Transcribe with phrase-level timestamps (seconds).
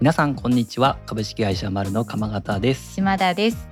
[0.00, 0.98] 皆さんこんにちは。
[1.04, 2.94] 株式会社丸の鎌形です。
[2.94, 3.68] 島田です。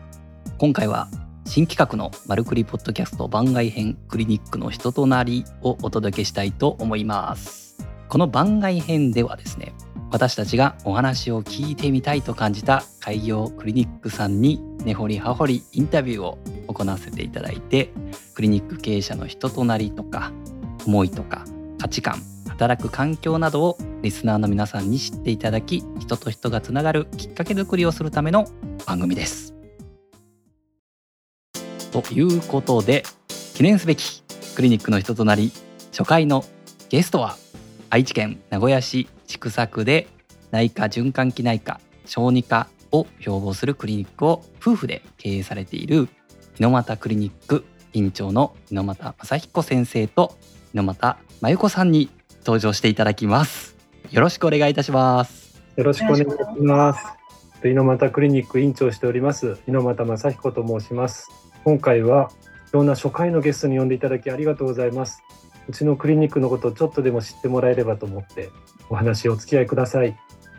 [0.59, 1.09] 今回は
[1.47, 7.79] 新企画のマルクリポッドキャスト番外編クリニックの人となりをお届けしたいと思います。
[8.11, 9.73] この番外編ではですね
[10.11, 17.91] 私たちがお話を聞いてみたいと感じた開業クリニックさんに根掘り葉掘りインタビューを行わせていただいて
[18.35, 20.31] クリニック経営者の人となりとか
[20.87, 21.47] 思いとか
[21.81, 22.21] 価値観
[22.59, 28.49] 働く環境などをリスナーの皆さんに知っていただき人と人がつながるきっかけづくりをするための
[28.85, 29.55] 番組です。
[31.93, 33.05] ということで
[33.55, 34.25] 記念すべき
[34.57, 35.53] クリニックの人となり
[35.93, 36.45] 初回の
[36.89, 37.37] ゲストは
[37.91, 40.09] 愛知県名古屋市千種区で
[40.51, 46.09] 内科循環器内科小児科を標榜するクリニックを夫婦で経営されている
[46.59, 50.37] 猪俣クリニック院長の猪俣正彦先生と
[50.75, 52.11] 猪俣真由子さんに
[52.49, 53.77] 登場していただきます。
[54.11, 55.63] よろしくお願いいたします。
[55.77, 56.27] よろしくお願いし
[56.63, 57.05] ます。
[57.63, 59.59] 猪俣クリニック院長しております。
[59.67, 61.29] 猪俣正彦と申します。
[61.65, 62.31] 今回は
[62.71, 65.23] いろんな初回のゲストに呼んでいただきありがとうございます。
[65.69, 68.49] うちのクリニックのことをちょっとでも知ってもらえればと思って
[68.89, 70.17] お話をお付き合いください。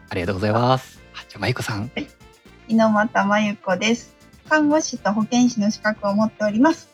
[0.09, 0.99] ありがとうございます。
[1.27, 2.07] じゃまゆこさん、はい、
[2.67, 4.15] 猪俣真由子です。
[4.47, 6.89] 看護師と保健師の資格を持っております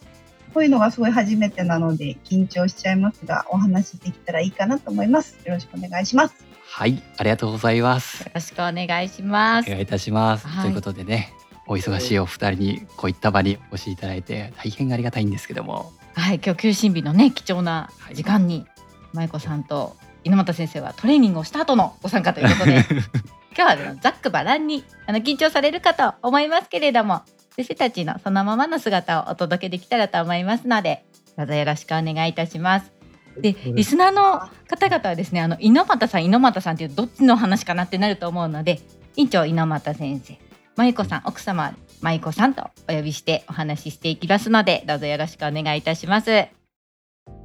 [0.55, 5.37] こういうのがすごい初めてなので緊張しちゃいますがお話できたらいいかなと思います。
[5.43, 6.45] よろしくお願いします。
[6.63, 8.23] はいありがとうございます。
[8.23, 9.67] よろしくお願いします。
[9.67, 11.33] お願いいたします、はい、ということでね
[11.67, 15.91] お忙しいお二人にこういった場にお越しいただいて大変ありがたいんですけども。
[16.13, 18.67] はい今日休診日のね貴重な時間に、はい、
[19.13, 22.85] 舞子さんと猪俣先生はトレーニングをした後のご参加ということで。
[23.57, 27.23] 今日はざっくばらんにあの緊張されるかと思いますけれども
[27.55, 31.05] 先生たちのそのままの姿をお届けできたらと思いますので
[31.37, 32.91] どうぞよろしくお願いいたします。
[33.39, 38.81] でリスナーの方々はですねあの猪俣さん猪俣さんっていうどっちの話かなってなると思うので
[39.15, 40.37] 院長猪俣先生
[40.75, 46.47] 舞子さん奥様舞子さんとお呼びしてお話ししていきますのでどうぞよろしくお願いいたします。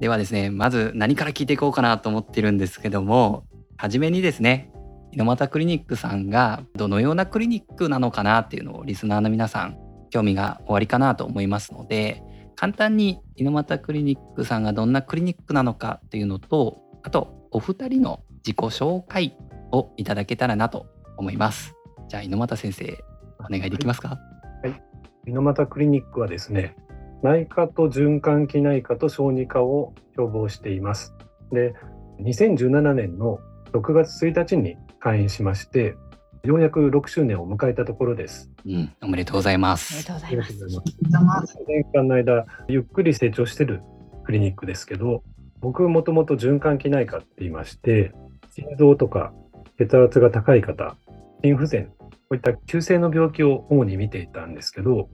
[0.00, 3.44] ではですねまず何から聞いていこうかなと思ってるんですけども
[3.76, 4.70] 初めにですね
[5.12, 12.22] 猪俣クリニックさんがどのようなクリニックなのかなっていうのをリスナーの皆さん興味がおありかなと思いますので
[12.56, 19.36] 簡単に猪俣クリニックさんがどんなクリニックなのかっていうのとあとお二人の自己紹介
[19.72, 21.74] をいただけたらなと思います。
[22.08, 23.04] じゃあ猪俣先生
[23.38, 24.08] お願いできますか？
[24.08, 24.18] は
[24.64, 24.82] い、はい、
[25.26, 26.76] 猪俣クリニックはですね
[27.22, 31.14] 内科と循環器内科と小児科を標榜しています。
[31.52, 31.74] で
[32.20, 33.38] 2017年の
[33.72, 35.94] 6月1日に開院しまして
[36.42, 38.50] ようやく6周年を迎えたところです。
[38.64, 39.92] うん、おめでとうございます。
[39.92, 41.58] おめでとうございます。
[41.68, 43.82] 年間の間、ゆっくり成長している
[44.24, 45.22] クリニックですけど、
[45.60, 48.12] 僕もともと循環器内科って言いまして、
[48.54, 49.32] 心臓とか
[49.76, 50.96] 血圧が高い方、
[51.42, 55.10] 心不全、こういった急性の病気を主に見ていたんですけど、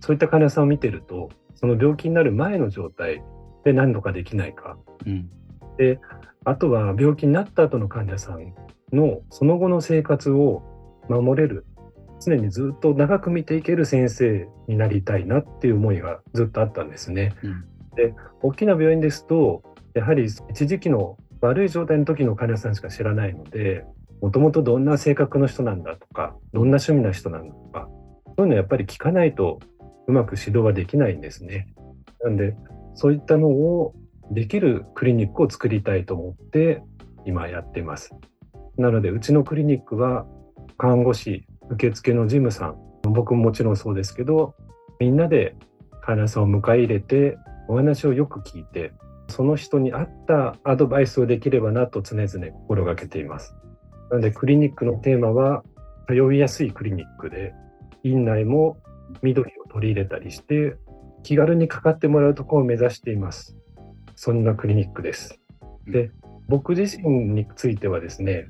[0.00, 3.22] そういった患者さんを見てると、その病気になる前の状態
[3.64, 4.76] で何度かできないか、
[5.06, 5.30] うん、
[5.78, 6.00] で
[6.44, 8.54] あとは病気になった後の患者さん
[8.92, 10.62] のその後の生活を
[11.08, 11.66] 守れる
[12.20, 17.34] 常にずっと長く見ていける先生になりたいなっていう思いがずっとあったんですね。
[17.42, 17.64] うん、
[17.94, 19.62] で大きな病院ですと
[19.94, 23.84] やはり一時期の悪い状態の時の患者さんしか知らないので
[24.20, 27.88] もともとどんな性格の人なんだとかどんな趣味の人なんだとか
[28.36, 29.60] そういうのやっぱり聞かないと
[30.06, 31.68] うまく指導はできないんですね。
[32.22, 32.56] なんで
[32.94, 33.94] そういったのを
[34.30, 36.82] できるクリニックを作りたいと思って
[37.24, 38.14] 今やってます。
[38.76, 40.26] なのでうちのクリニックは
[40.78, 44.54] 看護師受付の事務さん僕ももちろんそうですけど
[44.98, 45.56] みんなで
[46.02, 47.38] 患者さんを迎え入れて
[47.68, 48.92] お話をよく聞いて
[49.28, 53.54] その人に合ったアドバイスをできればなと常々心がけています
[54.10, 55.64] なのでクリニックのテーマは
[56.06, 57.54] 通いやすいクリニックで
[58.04, 58.78] 院内も
[59.22, 60.76] 緑を取り入れたりして
[61.24, 63.56] 気軽にかかってもらうところを目指しています
[64.16, 65.38] そんなクリニックです。
[65.86, 66.10] で
[66.48, 68.48] 僕自身についてはですね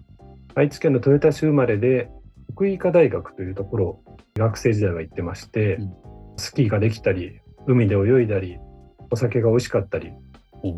[0.54, 2.08] 愛知県の豊田市生まれで
[2.52, 4.04] 福井医科大学というところを
[4.36, 5.94] 学生時代は行ってまして、うん、
[6.36, 8.58] スキーができたり海で泳いだり
[9.10, 10.12] お酒が美味しかったり、
[10.64, 10.72] うん、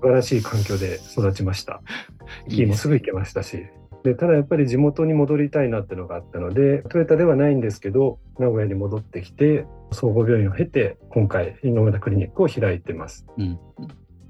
[0.02, 1.80] 晴らしい環境で育ちました。
[2.48, 3.66] スキーもすぐ行けましたし。
[4.04, 13.58] でただやっぱり地元に戻りたいなっていうのがあったのでトヨタではないんですけど名古屋に戻ってきて総合病院を経て今回井上田クリニックを開いてます、うん、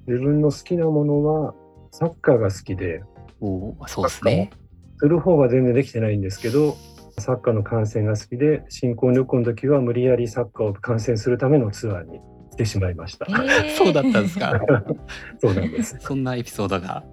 [0.07, 1.55] 自分の好きなものは
[1.93, 3.03] サッカーが好きで
[3.41, 4.51] おそうですね
[4.99, 6.77] する方は全然できてないんですけど
[7.19, 12.21] サッカーの観戦が好きで新婚旅行の時は無理やりサッカーを観戦するためのツアーに
[12.51, 13.27] してしまいました。
[13.29, 14.61] えー、 そうだったんですか？
[15.39, 15.97] そうなんです。
[16.01, 17.05] そんなエピソードが。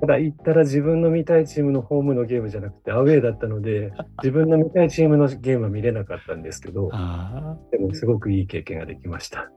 [0.00, 3.92] ただ行ったら自分の見たいチームのホームのゲームじゃなくてアウェーだったので、
[4.22, 9.50] 自分の見たいチームのゲームは見れなかったんですけど、あでもすごくいい経験ができました。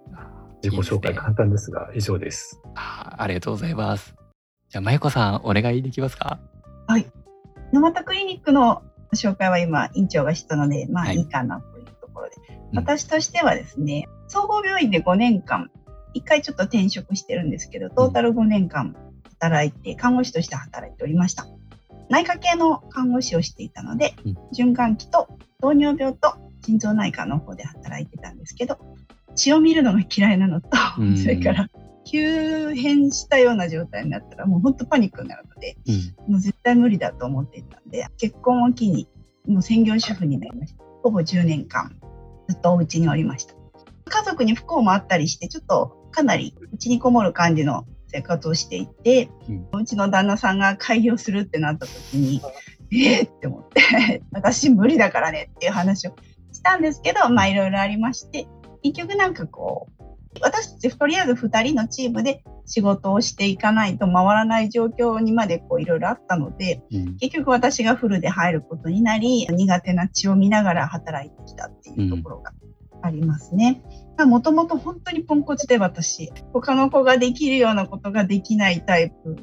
[0.70, 2.62] ー自己紹介簡単ですが、以上です。
[2.76, 4.16] あーありがとうございます。
[4.70, 6.40] じゃあ、まゆこさん、お願いできますか？
[7.72, 8.84] 沼田クリニックの
[9.16, 12.36] 紹介は今、院長がしたので、まあはいいいかなというところで。
[12.50, 15.70] うん私としてはですね、総合病院で5年間、
[16.16, 18.96] 1回ちょっと転職してるんですけど、トータル5年間
[19.40, 21.46] 働いて、看護師として働いておりました。
[22.10, 25.28] 内科系の看護師をしていたので、うん循環器と
[25.62, 26.36] 糖尿病と
[26.66, 28.78] 心臓内科の方で働いてたんですけど、
[29.36, 31.70] 血を見るのが嫌いなのと、うん それから
[32.06, 35.92] 急変したような状態になったらもう本当パニックになるので、う
[36.30, 36.34] ん。
[36.34, 39.08] もう絶対無理だと思っていたんで、結婚を機に、
[39.48, 40.84] もう専業主婦になりました。
[41.02, 41.96] ほぼ10年間、
[42.50, 43.56] ずっとお家におりました。
[44.06, 52.42] 家族に不幸もあったりして、ちょっとかなりうちにこもる感じの生活をしていて、ううんちの旦那さんが開業するってなった時に、
[52.92, 56.16] えーって思って、 私無理だからねっていう話を
[56.52, 58.48] したんですけど、まあいろいろありまして、
[58.84, 60.04] 結局なんかこう、
[60.42, 67.18] 私たちとりあえず2人のチームで仕事をしていかないと回らない状況にまでこういろいろあったので、うん。
[67.18, 72.54] 結局私がフルで入ることになり、苦手な血を見ながら働いてきたっていうところが
[73.02, 73.84] ありますね。
[74.26, 79.38] もともと本当にポンコツで私、他の子ができるようなことができないタイプ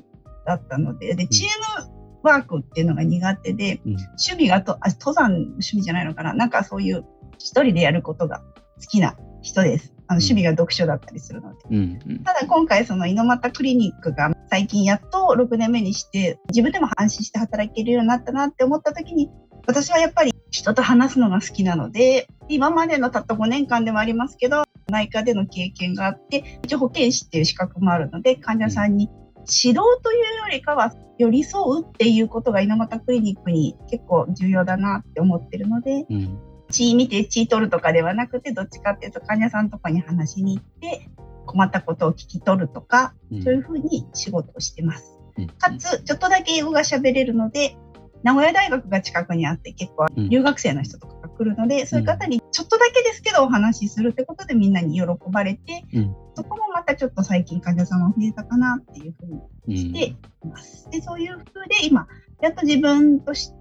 [0.47, 1.91] だったので、で、チーム
[2.23, 7.05] ワークっていうのが苦手で、うん趣味がと、あ、登山の趣味じゃないのかななんかそういう
[7.39, 8.43] 一人でやることが
[8.81, 9.93] 好きな人です。
[10.07, 11.59] あの趣味が読書だったりするので。
[11.71, 11.99] うん。
[12.05, 12.25] うん。
[12.25, 19.31] ただ今回その猪俣クリニックが最近やっと6年目にして自分でも安心して働けるようになったなって思った時に
[19.67, 29.09] 私はやっぱり人と話すのが好きなので今までのたった5年間でもありますけど内科での経験があって一応保健師っていう資格もあるので患者さんに
[29.47, 36.50] 指導というよりかは寄り添うっていうことが猪俣クリニックに結構重要だなって思ってるのでうん。
[36.71, 41.09] 血見て血取るとかではなくて、どっちかっていうと患者さんとかに話しに行って、
[41.47, 45.19] 困ったことを聞き取るとか、うんそういうふうに仕事をしてます。
[45.37, 47.77] うんかつ、ちょっとだけ英語が喋れるので、
[48.23, 59.77] 名古屋大学が近くにあって結構うん留学生の人とかが来るので、そういう方にちょっとだけですけどお話しするってことでみんなに喜ばれて、うんそこもまたちょっと最近患者さんが増えたかなっていうふうにうん。
[59.77, 60.17] してい
[60.49, 60.89] ます。
[60.91, 62.07] で、そういう風で今、
[62.41, 63.60] やっと自分として、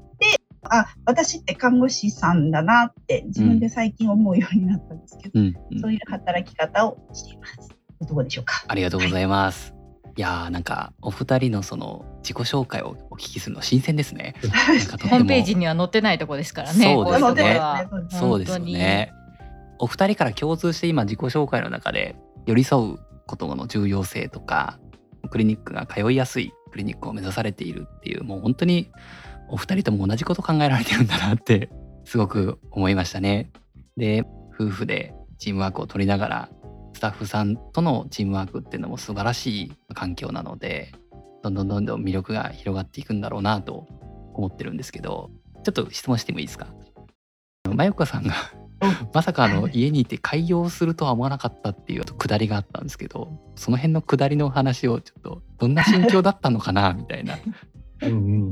[0.63, 5.57] あ、私って看護師さんだなって自分で最近思うようになったんですけど、うん。
[5.71, 7.69] うんそういう働き方をしています。
[8.01, 8.65] どうでしょうか？
[8.67, 9.73] ありがとうございます。
[10.15, 14.35] い、やーなんかお二人のその自己紹介をお聞きするの新鮮ですね。
[14.41, 16.93] ホームページには載ってないとこですからね。
[16.93, 19.13] そうですねそうですそうですよね。
[19.79, 22.15] お二人から共通して今自己紹介の中で
[22.45, 22.97] 寄り添う
[23.27, 24.77] ことの重要性とか
[25.29, 28.91] クリニックが通いやすいクリニックを目指されているっていうもう本当に
[29.51, 31.69] お二人とも同じこと考えられてるんだなって
[32.05, 33.51] すごく思いましたね。
[33.97, 36.49] で夫婦でチームワークを取りながら
[36.93, 40.91] スタッフさんとのチームワークっていうのも素晴らしい環境なので
[41.43, 43.87] どんどんどんどん魅力が広がっていくんだろうなと
[44.33, 45.29] 思ってるんですけど
[45.63, 46.67] ちょっと質問してもいいですか？
[47.73, 48.33] まゆこさんが
[49.13, 57.37] まさかあの家にいて開業するとは思わなかったっていうくだりがあったんですけどその辺のくだりの話をちょっとどんな心境だったのかなみたいな。
[58.01, 58.51] うんうん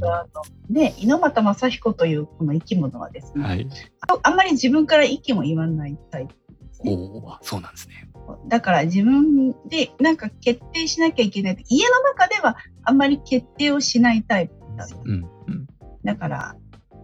[0.70, 3.68] で、猪俣正彦というこの生き物はですね、はい、
[4.08, 6.92] ああんまり自分から息も言わないタイプですね。
[6.92, 8.10] おおそうなんですね。
[8.48, 11.66] だから自分でなんか決定しなきゃいけない。
[11.70, 14.88] 家の中ではあんまり決定をしないタイプだ。
[15.06, 15.68] うんうん
[16.04, 16.56] だから、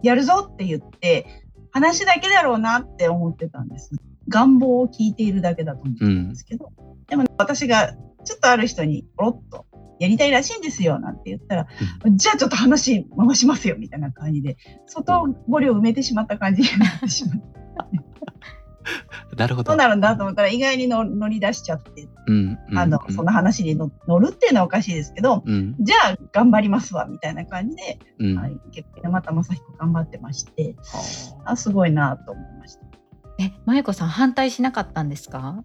[0.02, 1.26] やるぞって言って、
[1.70, 3.90] 話だけだろうなって思ってたんです。
[4.28, 6.72] 願望を聞いているだけだと思ってたんですけど、
[7.08, 9.66] でも私がちょっとある人にポロッと、
[10.00, 11.66] やりたいらしいんですよなんて言ったら、
[12.12, 17.44] じゃあちょっと話回しますよみたいな感じで、外堀を埋めてしまった感じになってしまって、
[19.36, 19.72] なるほど。
[19.72, 25.74] どうなるんだと思ったら意外に乗乗り出しちゃって、うんうんあの、うんその話に乗乗るっていうのはおかしいですけど、うん。
[25.80, 28.38] じゃあ頑張りますわみたいな感じで、うん。
[28.38, 30.76] はい、結構山田正彦頑張ってまして、
[31.46, 31.52] あ。
[31.52, 32.82] あ、すごいなと思いました。
[33.38, 35.64] え、まゆこさん反対しなかったんですか？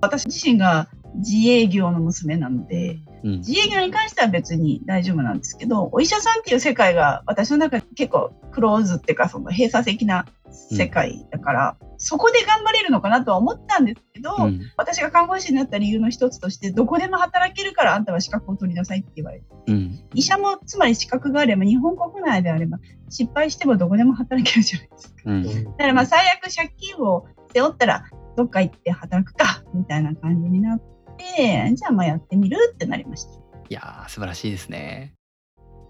[0.00, 3.38] 私自身が自営業の娘なので、ーうん。
[3.38, 14.60] 自営業に関しては別に大丈夫なんですけど、お医者さんっていう世界が私の中で結構クローズっていうかその閉鎖的な世界だから、そこで頑張れるのかなとは思ったんですけど、うん。
[14.76, 20.04] 私が看護師になった理由の一つとして、どこでも働けるからあんたは資格を取りなさいって言われて、うん。
[20.14, 22.78] 医者もつまり資格があれば、日本国内であれば、
[23.08, 25.14] 失敗してもどこでも働けるじゃないですか。
[25.24, 25.64] うん。
[25.64, 28.04] だからまあ最悪借金を背負ったら
[28.36, 33.30] どっか行って働くかみたいな感じになってじゃあまあやってみるってなりました。
[33.68, 35.14] いやー素晴らしいですね。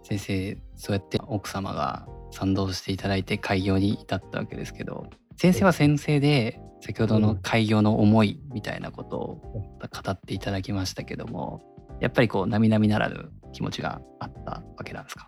[0.03, 9.41] 先生そうやって奥様が賛同していただいて開業に至ったわけですけど先生は先生で先ほどの開業の思いみたいなことを
[9.81, 11.63] 語っていただきましたけども
[12.01, 15.27] やっぱりこう並々ならぬ気持ちがあったわけなんですか？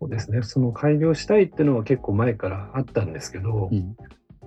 [0.00, 3.96] そうですねその開業したいっていうのは結構前からあったんですけど、うん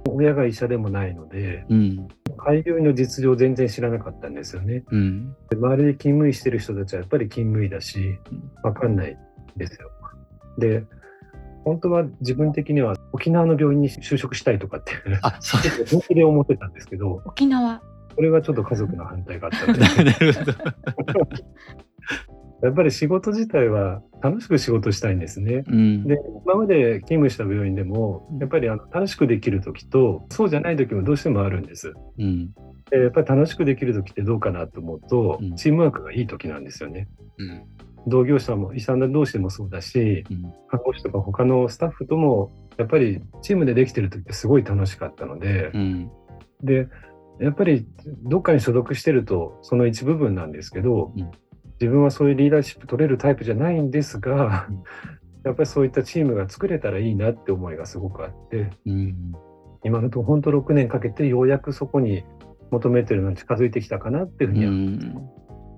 [0.08, 2.08] 親が医者でもないのでうん。
[2.38, 4.84] 開業医の実情を全然知らなかったんですよね。
[4.92, 5.36] うん。
[5.50, 8.52] で周りで勤務医してる人たちはやっぱり勤務医だしうん。
[8.64, 9.18] 分かんないん
[9.58, 9.92] ですよ。
[10.58, 10.84] で
[11.66, 15.62] 本当は自分的には沖縄の病院に就職したいとかっていうあそう。
[15.92, 17.82] 本気で思ってたんですけど沖縄。
[18.16, 21.28] それがちょっと家族の反対があったので なるほど
[22.62, 25.64] やっぱり仕事自体は楽しく仕事したいんですね。
[25.68, 26.04] うん。
[26.06, 31.94] で今まで勤務した病院でもやっぱりあの楽しくできる時とそうじゃない時もどうしてもあるんです。
[32.18, 32.54] うん。
[32.92, 35.56] でやっぱり楽しくできる時ってどうかなと思うと、うん。
[35.56, 37.08] チームワークがいい時なんですよね。
[37.38, 37.64] うん。
[38.08, 40.54] 同業者も医者同士でもそうだしうん。
[40.70, 46.12] 看護師とか他のスタッフともやっぱりチームでできてる時ってすごい楽しかったので、うん。
[46.62, 46.90] で
[47.40, 47.88] やっぱり
[48.24, 51.32] どっかに所属してるとその一部分なんですけど、うん
[51.80, 54.84] 自分はそういうリーダーシップ取れるタイプじゃないんですが、うん。
[55.46, 59.16] やっぱりそういったチームが作れたらいいなって思いがすごくあってうん。
[59.84, 62.24] 今のところ本当6年かけてようやくそこに
[62.72, 65.30] 求めてるのに近づいてきたかなっていうふうには、うん。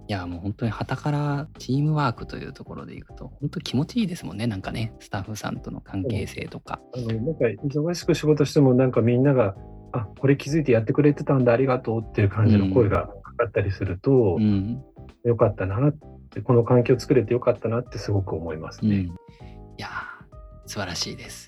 [0.08, 4.94] いやもう本当に旗からチームワークというところでいくと本当気持ちいいですもんねなんかね。
[5.00, 6.82] スタッフさんとの関係性とか。
[6.96, 9.56] あのなんか忙しく仕事してもなんかみんなが
[9.94, 14.84] 「あこれ気づいてやってくれてたんだありがとう」っていう感じの声がかかったりすると、うん
[15.24, 15.96] よかったなっ
[16.32, 18.96] てこの環境を作れてよかったなってすごく思いますね。
[18.96, 19.12] うん、い
[19.78, 21.48] やー素晴らしいです。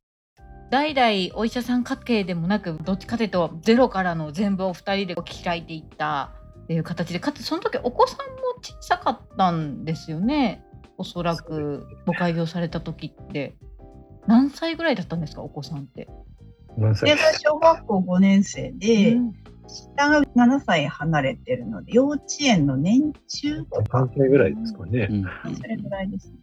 [0.72, 6.32] 代々お医者さん家系でもなくどっちかというとゼロからの全部を二人で開いていった
[6.63, 8.25] っていう形でかつその時お子さんも
[8.62, 10.63] 小さかったんですよね
[10.98, 13.56] おそらくご開業された時って
[14.25, 16.08] 何歳ぐらいだったんですかお子さんって？
[16.77, 17.12] 何歳？
[17.12, 19.34] 上が小学校5年生で、うん
[19.67, 23.63] 下が7歳離れてるので、幼稚園の年中？
[23.65, 25.08] とか関、係ぐらいですかね。
[25.10, 26.36] うんそれぐらいですね。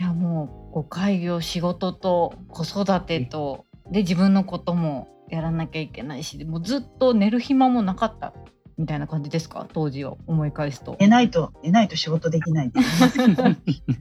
[0.00, 8.34] いやもうご開業仕事と子育てとで自分のこともやらなきゃいけないしもうずっと寝る暇もなかった
[8.76, 9.68] みたいな感じですか？
[9.72, 10.96] 当時を思い返すと。
[10.98, 12.72] 寝ないと、寝ないと仕事できない。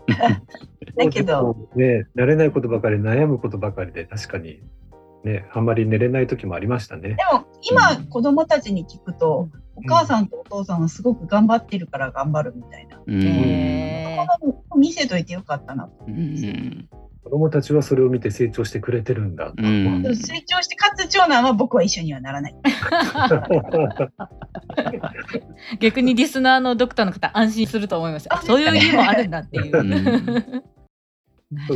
[0.98, 4.62] だけど、ね、慣れないことばかり悩むことばかりで確かに
[5.24, 7.10] ねあんまり寝れない時もありましたね。
[7.10, 13.02] でも今子供たちに聞くと、お母さんとお父さんはすごく頑張ってるから頑張るみたいな。
[13.06, 13.18] うん
[14.78, 16.06] 見せといてよかったなと。
[16.08, 16.88] うん
[17.24, 19.54] 子供たちはそれを見て成長してくれてるんだと。
[19.58, 22.56] うん成長して、かつ長男は僕は一緒にはならない。
[25.80, 28.28] 逆にリスナーのドクターの方安心すると思います。
[28.30, 29.74] あそういう意味もあるんだっていう。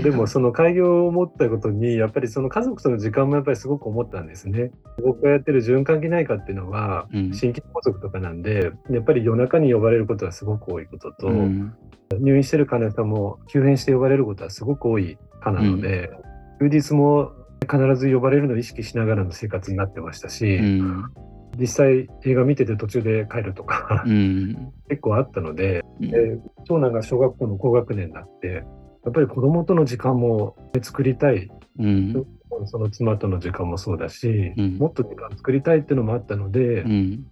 [0.02, 4.72] でもその開業を思ったことにやっぱりその家族との時間もやっぱりすごく思ったんですね。
[5.04, 7.34] 僕がやってる循環器内科っていうのはうん。
[7.34, 11.74] 心筋梗塞とかなんでやっぱり夜中に呼ばれることはすごく多いことと、うん。
[12.20, 16.10] 入院してる患者さんも急変して呼ばれることはすごく多い科なので、
[16.60, 17.32] 休日も
[17.62, 21.06] 必ず呼ばれるのを意識しながらの生活になってましたし、うん。
[21.60, 24.72] 実際映画見てて途中で帰るとか、うん。
[24.90, 26.12] 結構あったので、うん。
[26.12, 28.64] で長男が小学校の高学年になって
[29.08, 31.50] やっぱり子供との時間も作りたい。
[31.80, 32.26] うん。
[32.66, 34.78] その妻との時間もそうだし、うん。
[34.78, 37.26] もっと時間作りたいっていうのもあったので、うん。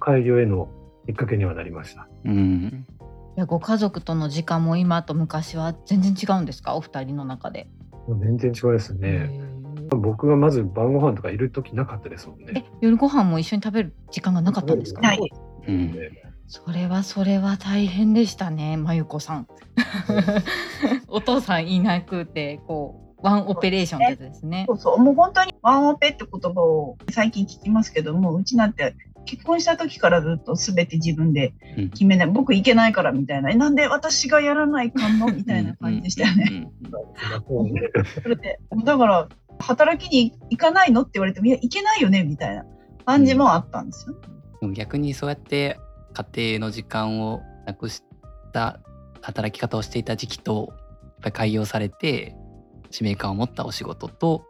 [0.00, 0.68] 開業への
[1.06, 2.08] きっかけにはなりました。
[2.24, 2.86] うん。
[3.36, 6.74] いやご家族との時間も今と昔は全然違うんですか？
[6.74, 7.68] お二人の中で。
[8.08, 9.30] もう全然違いますね。
[9.90, 12.64] 僕がまず晩ご飯とかいる時なかったですもんえね。
[12.80, 15.20] 夜ご飯も一緒に食べる時間がなかったんですか、ない。
[15.68, 15.94] うん
[16.48, 19.46] それはそれは大変でしたねまゆこさん。
[21.12, 24.64] お父さんいなくてこうワンオペレーションってやつですね。
[24.66, 24.74] そ。
[24.74, 31.90] うそう、もう本当にワンオペって言葉を最近聞きますけども、うちなんて結婚した時からずっと全て自分でうん。
[31.90, 35.26] 決めない、僕いけないからみたいな、えなんで私がやらないかんの？
[35.28, 36.68] みたいな感じでしたよね。
[38.22, 39.28] それで、だから、
[39.60, 42.64] 働きに行かないのって言われても、いや、行けないよねみたいな
[43.06, 44.16] 感じもあったんですよ。
[44.60, 45.78] でも逆にそうやって
[46.12, 48.02] 家庭の時間をなくし
[48.52, 48.80] た
[49.20, 50.72] 働き方をしていた時期と
[51.30, 52.36] 開業されて
[52.90, 54.46] 使命感を持ったお仕事と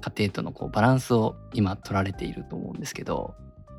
[0.00, 3.34] 家庭とのこうバランスを今取られていると思うんですけど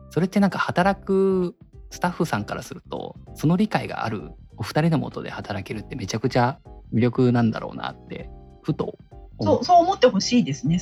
[0.09, 1.55] それってなんか働く
[1.89, 6.59] スタッフさんからするとその理解があるお二人のもとで働けるってめちゃくちゃ
[6.93, 8.29] 魅力なんだろうなって
[8.61, 8.97] ふと
[9.41, 10.81] 思そう、そう思ってほしいですね。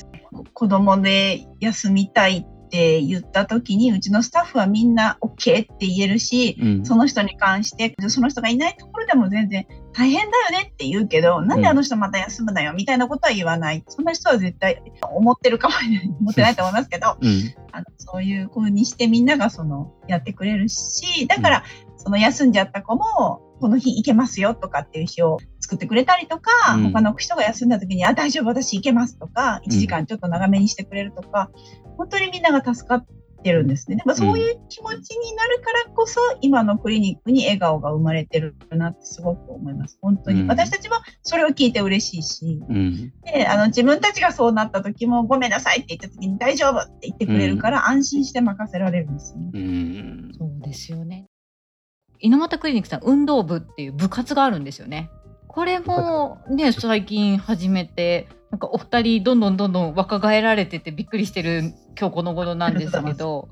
[0.52, 13.84] 子供で休みたいって言った時に、うちのスタッフはみんな OK って言えるし、うんその人に関して、その人がいないところでも全然大変だよねって言うけど、なんであの人また休むのよみたいなことは言わない。
[13.88, 15.74] そんな人は絶対思ってるかも
[16.20, 17.54] 思ってないと思いますけど、うん。
[17.72, 21.64] あのそういう風にしてみんながそのやってくれるし、だから、
[21.96, 26.82] その休んじゃった子も、この日行けますよとかっていう日を作ってくれたりとか、うん。
[26.92, 31.50] 他の人が休んだ時に、あ、大丈夫、私行けますとか、1時間ちょっと長めにしてくれるとか、
[31.98, 33.06] 本当にみんなが助かっ
[33.42, 33.96] てるんですね。
[33.96, 39.98] でもそういう気持ちになるからこそ、今のクリニックに笑顔が生まれてるなってすごく思います。
[40.00, 40.42] 本当に。
[40.42, 49.50] うん私たちもそれを聞いて嬉しいし、うんで、あの、自分たちがそうなった時も、ごめんなさいって言った時に大丈夫って言ってくれるから、安心して任せられるんですよね。
[49.54, 51.26] うんそうですよね。
[52.20, 55.10] 猪俣クリニックさん運動部っていう部活があるんですよね。
[55.48, 63.48] これもね最近始めてなんかお二人どんどんどんどん若返られててびっくりしてる今日この頃なんですけど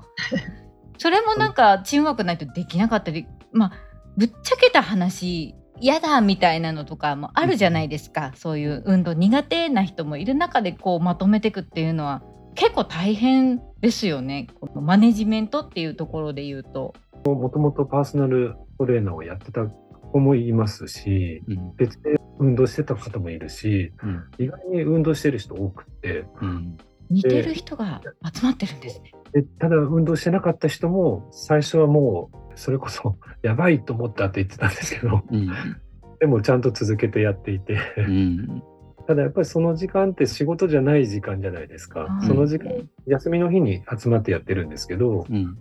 [0.97, 3.71] それもなんかチームワークないとできなかったりまあ
[4.17, 12.21] ぶっちゃけた話嫌だみたいなのとかもあるじゃないですか、そういう運動苦手な人もいる中でこうまとめていくっていうのは
[12.55, 14.47] 結構大変ですよね。
[14.59, 16.93] このマネジメントっていうところで言うと。
[17.25, 21.75] もともとパーソナルトレーナーをやってた子もいますし、うん。
[21.77, 24.23] 別で運動してた方もいるし、うん。
[24.37, 26.77] 意外に運動してる人多くって、うん。
[27.09, 28.01] 似てる人が
[28.33, 29.11] 集まってるんですね。
[29.33, 35.49] でただ運動してなかった人も、最初はもう、それこそ やばいと思ったって言ってたんですけど、うん。
[36.19, 38.63] でもちゃんと続けてやっていて、うん。
[39.05, 42.19] ただやっぱりその時間って仕事じゃない時間じゃないですか。
[42.21, 42.71] その時間、
[43.05, 45.57] 休みの日に集まってやってるんですけど、うん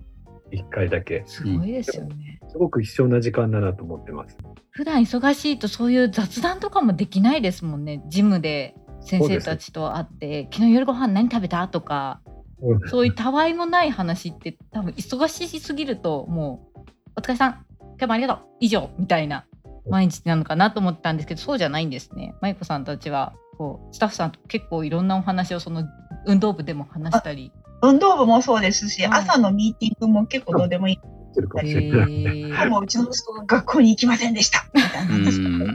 [0.52, 1.23] 1回だけ。
[1.26, 2.40] すごいですよね。
[2.49, 4.37] すごく必要な時間だなと思ってます。
[4.71, 8.02] 普段忙しいとそういう雑談とかもできないですもんね。
[8.09, 11.67] ジムで先生たちと会って、昨日夜ご飯何食べた？
[11.69, 12.21] とか、
[12.87, 16.81] そういうたわいもない話って多分忙しすぎるともう
[17.17, 19.47] お疲れさん今日もありがとう以上みたいな
[19.88, 22.35] 毎日なのかなと思ったんですけどそうじゃないんですね。
[22.40, 25.85] まゆこさんたちはこうスタッフさんと結構いろんなお話をその
[26.27, 27.53] 運動部でも話したり。
[27.83, 30.97] 運動部もそうですし、はい朝のミーティングも結構どうでもいい。
[30.97, 31.91] してるかもへしれ
[32.51, 32.71] ない。
[32.71, 34.64] もうちの息子が学校に行きませんでした。
[34.75, 35.75] みたいな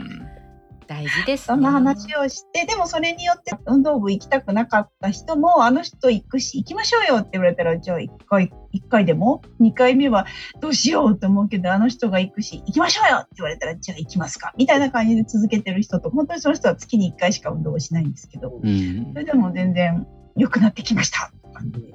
[0.85, 1.45] 大事です、ね。
[1.45, 10.25] そんな話をして、でもそれによって運動部行きたくなかった人も、あの人行くし、行きましょうよって言われたら、じゃあ1回、一回でも ?2 回目は
[10.59, 14.53] どうしようと思うけど、あの人が行くし、行きましょうよって言われたら、じゃあ行きますか？
[14.57, 21.85] みたいな感じで続けてる人と、本当にその人は月に1回しか運動をしないんですけど、うんそれでも全然良くなってきましたとか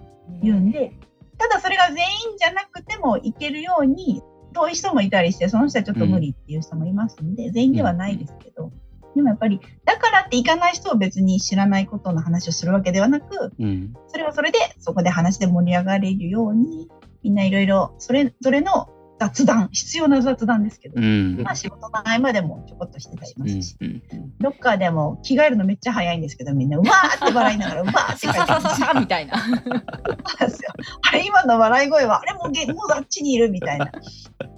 [0.42, 0.92] 言うんで、
[1.38, 4.22] ただそれが全員じゃなくても行けるように、
[4.54, 8.72] 遠い人もいたりして、その人はちょっと無理っていう人もいますので、全員ではないですけど、
[9.14, 13.94] でもやっぱり、だからって行かない人を別に知らないことの話をするわけではなく、うん。
[14.08, 16.88] それはそれで、そこで話で盛り上がれるように、
[17.22, 24.02] みんないろいろ、それぞれの雑談、必要な雑談ですけど、うんまあ仕事の合間でもちょこっとしてたりしますし、うん
[24.40, 29.34] ロッカーでも着替えるのめっちゃ早いんですけど、みんな、うわーって笑いながら、 うわーってさ帰ってささささみたいな。
[29.34, 33.90] あれ、今の笑い声は、あれもうげ、もうあっちにいるみたいな。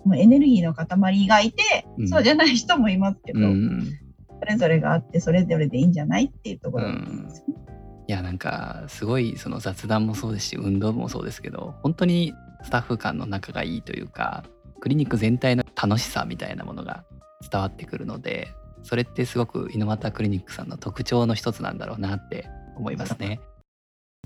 [0.04, 3.98] もうエネルギーの塊がいて、うんそうじゃない人もいますけど、うん
[4.40, 7.60] それぞれがあって、それぞれでいいんじゃないっていうところなんですよね。
[8.10, 14.44] いやなんかすごいその雑談もそうですし運動部もそうですけど本当にスタッフ間の仲がいいというか
[14.80, 17.04] クリニック全体の楽しさみたいなものが
[17.50, 18.48] 伝わってくるので
[18.82, 23.40] それってすごく猪俣クリニックさんの特徴の一つなんだろうなって思いますね。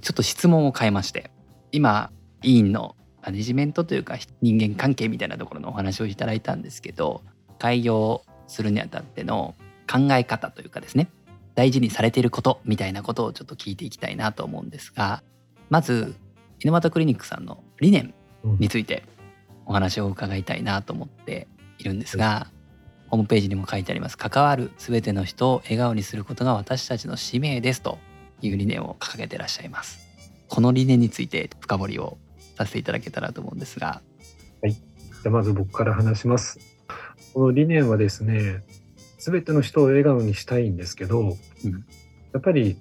[0.00, 1.30] ちょっと質問を変えまして
[1.72, 2.10] 今
[2.42, 7.22] 委員のマネジメントというか人間関係みたいなところのお話をいただいたんですけど
[7.58, 9.54] 開業するにあたっての
[9.90, 11.08] 考え方というかですね
[11.54, 15.22] 大事にされていることみたいなことをちょっと聞いていきたいなと思うんですが
[15.70, 16.14] まず
[16.58, 18.12] 猪俣クリニックさんの理念
[18.44, 19.02] について
[19.66, 22.48] お話を伺いたいなと思っているんですが
[23.08, 27.98] ホームページにも書いてあります関わる全ての人を笑顔にすることが私たちの使命ですと
[28.46, 30.04] いう理念を掲げてらっしゃいます。
[30.48, 32.18] この理念について深掘りを
[32.56, 34.02] させていただけたらと思うんですが。
[34.62, 36.58] じゃあまず僕から話します。
[37.32, 38.62] この理念はですね、
[39.18, 41.36] すべての人を笑顔にしたいんですけど、
[42.32, 42.76] やっぱり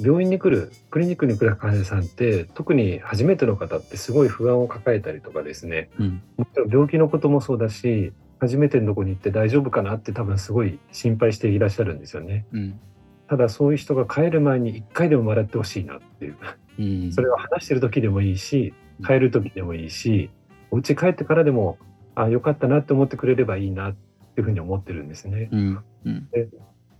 [0.00, 6.22] 病院に来る、クリニックに来る患者さんって、特に初めての方ってすごい不安を抱えたりとかですね、うん。
[6.36, 12.46] もちろん病気のこともそうだし、初めてのとこに行って大丈夫かなって多分すごい心配していらっしゃるんですよね。
[12.52, 12.80] うん。
[13.28, 16.36] ただそういう人が帰る前に一回でも笑ってほしいなっていう。
[16.78, 17.12] うん。
[17.12, 20.30] それは話してる時でもいいし、帰る時でもいいし、
[20.70, 21.78] お家帰ってからでも、
[22.14, 23.92] あ、よかったなって思ってくれればいいなっ
[24.34, 25.48] ていうふうに思ってるんですね。
[25.52, 25.78] うん。
[26.04, 26.28] うん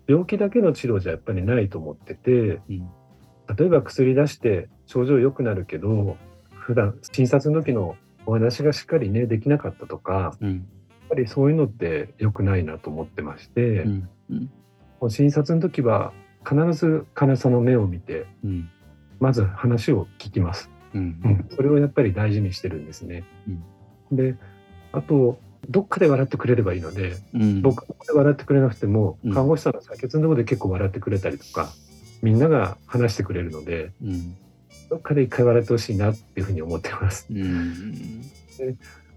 [0.07, 2.88] 病気だけの治療じゃやっぱりないと思ってて、うん。
[3.57, 6.16] 例えば薬出して症状良くなるけど、
[6.55, 10.69] 普段診察の時のお話がしっかりね、できなかったとか、うん。
[11.09, 14.09] ぱりそういうのって良くないなと思ってまして、うん。
[15.01, 15.11] うん。
[15.11, 16.12] 診察の時は
[16.47, 18.71] 必ず患者さんの目を見てうん。
[19.19, 20.71] まず話を聞きます。
[20.95, 21.21] うん。
[21.25, 23.25] うん、それをやっぱり大事にしてるんですね。
[24.12, 24.37] で
[24.92, 27.62] あとどっかで笑ってくれればいいのでうん。
[27.62, 29.35] 僕で笑ってくれなくてもうん。
[29.35, 31.70] 看護師さんの採血のところで結構笑ってくれたりとか
[32.22, 34.37] みんなが話してくれるのでうん。
[34.88, 37.26] どっかで一回笑ってほしいなっていうふうに思ってます。
[37.31, 38.22] うん。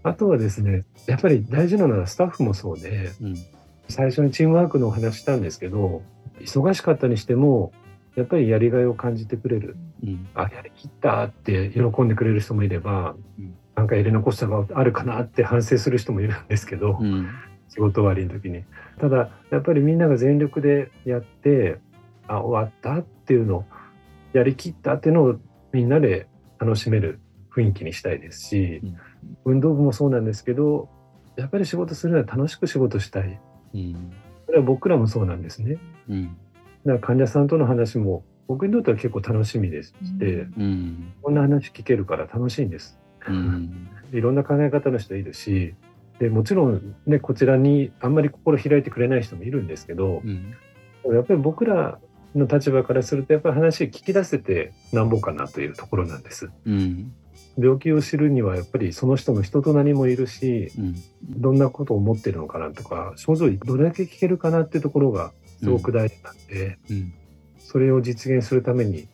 [0.02, 3.36] あとはですねやっぱり大事なのはスタッフもそうでうん。
[3.88, 6.02] 最初にチームワークのお話したんですけど
[6.40, 7.72] 忙しかったにしても
[8.16, 9.76] やっぱりやりがいを感じてくれる。
[10.02, 10.28] うん。
[10.34, 17.30] あやりきったって喜んでくれる人もいれば、うんなんかやり残したがあるかなって反省する人もいるんですけど、うん。
[17.70, 18.64] 仕事終わりの時に。
[19.00, 21.78] ただやっぱりみんなが全力でやって
[22.28, 23.64] あ終わったっていうのを
[24.34, 25.36] やりきったっていうのを
[25.72, 27.20] みんなで楽しめる
[27.54, 28.82] 雰囲気にしたいですし、
[29.46, 30.90] 運動部もそうなんですけど
[31.36, 33.40] やっぱり仕事するのは楽しく仕事したい。
[33.74, 34.12] うん
[34.44, 35.78] それは僕らもそうなんですね。
[36.08, 36.36] うん。
[36.84, 41.12] だから患者さんとの話も僕にとっては結構楽しみでして、うん。
[41.22, 43.88] こんな話聞けるから楽しいんですうん。
[44.12, 45.74] いろんな考え方の人いるし
[46.18, 50.54] でもちろんねこちらにあんまり心開いてくれない人もいるんですけどうん。
[51.14, 51.98] やっぱり僕ら
[52.34, 56.50] の立場からするとやっぱり話聞き出せてなんぼかなというところなんです。
[56.66, 57.12] うん。
[57.58, 60.94] 病気を知るにはやっぱりその人の人となりもいるしうん。
[61.22, 67.12] どんなことを思ってるのかなとか症状どれだけ聞けるかなっていうところがすごく大事なんで、うん。
[67.58, 69.08] それを実現するために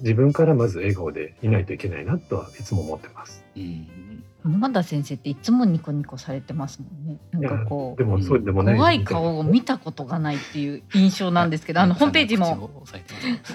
[0.00, 3.44] 自分からまず笑顔でいないといけないなとはいつも思ってます。
[3.56, 4.04] うん
[4.44, 7.18] 沼田先生っていつもニコニコされてますもんね。
[7.32, 12.70] なんかこうでもそうでもない怖い顔を見たことがないっていう印象なんですけど、あのホームページも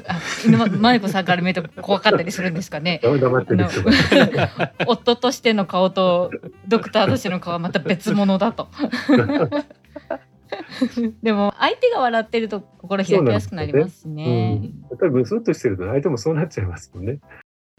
[0.07, 3.01] あ犬間真由子さんから見ると怖かったりするんですかね。
[3.05, 6.31] 黙ってる人が夫としての顔と
[6.67, 8.67] ドクターとしての顔はまた別物だと。
[11.21, 14.55] でも相手が笑ってると心開きやすくなりますしうね。
[14.55, 17.19] ん、やっぱりブスッとしてると相手もそうなっちゃいますもんね。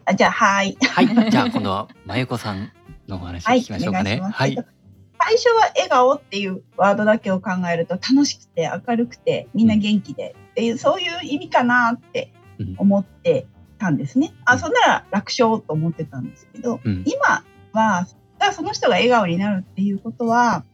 [0.05, 0.77] あじゃあはい。
[0.81, 1.31] はい。
[1.31, 2.73] じゃあ今度は真由子さん
[3.09, 4.21] のお話を聞きましょうかね。
[4.21, 4.53] ははい。
[4.53, 4.67] いお願い。
[4.67, 4.81] します
[5.23, 12.33] 最初は笑顔っていうワードだけを考えると楽しくて明るくてみんな元気でっていう、そういう意味かなって
[12.79, 13.47] 思って
[13.79, 14.33] たんですね。
[14.47, 17.05] あそんなら楽勝と思ってたんですけど、うん。
[17.07, 18.07] 今は
[18.39, 20.65] だからその人が笑顔になるっていうことは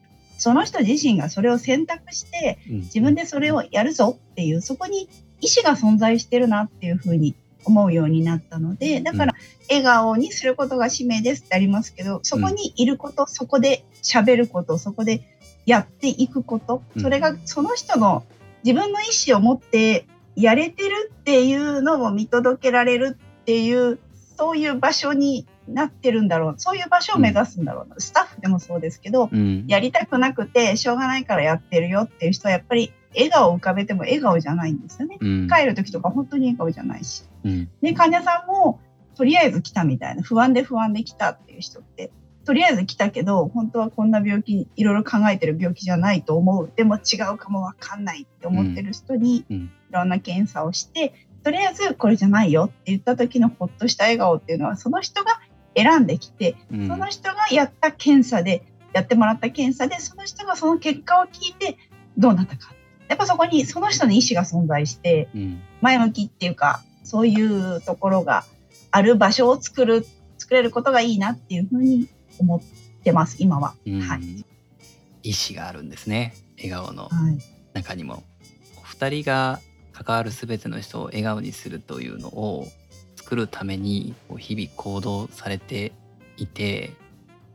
[0.47, 2.77] その人自身がそれを選択してうん。
[2.83, 5.09] 自分でそれをやるぞっていうそこに
[5.41, 9.35] 意思が存在してるなっていうふうに思うようになったのでだから
[9.69, 15.23] 笑顔にすることが使命ですってありますけどそこにいることそこで喋ることそこで
[15.67, 17.03] やっていくことうん。
[17.03, 18.25] それがその人の
[18.63, 20.07] 自分の意思を持って
[20.37, 23.99] やれてるっていうのを見届けられるっていう
[24.39, 29.65] そういう場所になってるんだろうそういう場所を目指すんだろうな、スタッフでもそうですけどうん。
[29.67, 35.19] やりたくなくてしょうがないからやってるよっていう人はやっぱり笑顔を浮かべても笑顔じゃないんですよね。
[35.21, 35.49] うん。
[35.49, 37.25] 帰る時とか本当に笑顔じゃないし。
[37.45, 37.71] うん。
[37.83, 38.81] で患者さんも
[39.17, 42.11] とりあえず来たみたいな不安で不安で来たっていう人って
[42.45, 46.71] とりあえず来たけど本当はこんな病気いろいろ考えてる病気じゃないと思う。
[46.77, 49.57] でも違うかもわかんないって思ってる人にうん。
[49.89, 55.41] いろんな検査をしてとりあえずこれじゃないよって言った時のほっとした笑顔っていうのはその人が
[55.77, 56.89] 選んできてうん。
[56.89, 61.77] その人がやった検査でやってもらった検査でその人がその結果を聞いて
[62.17, 62.73] どうなったか。
[63.09, 65.61] やっぱそこにその人の意思が存在してうん。
[65.83, 68.45] 前向きっていうかそういうところが
[68.91, 70.07] ある場所を作る
[70.39, 72.09] 作れることがいいなっていうふうに
[72.39, 72.61] 思っ
[73.03, 73.75] てます今は。
[73.87, 74.01] うん。
[74.01, 74.45] はい。
[75.23, 76.35] 意志があるんですね。
[76.57, 77.05] 笑顔の。
[77.05, 77.39] はい。
[77.75, 78.23] 中にも。
[78.79, 79.61] お二人が
[79.93, 82.69] 関わる全ての人を笑顔にするというのを
[83.27, 85.91] 作るために日々行動されて
[86.37, 86.93] いて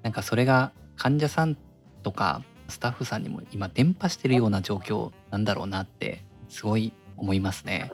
[0.04, 1.56] なんかそれが患者さん
[2.04, 7.94] とかスタッフさんにも今伝播してるような状況なんだろうなってすごい思いますね。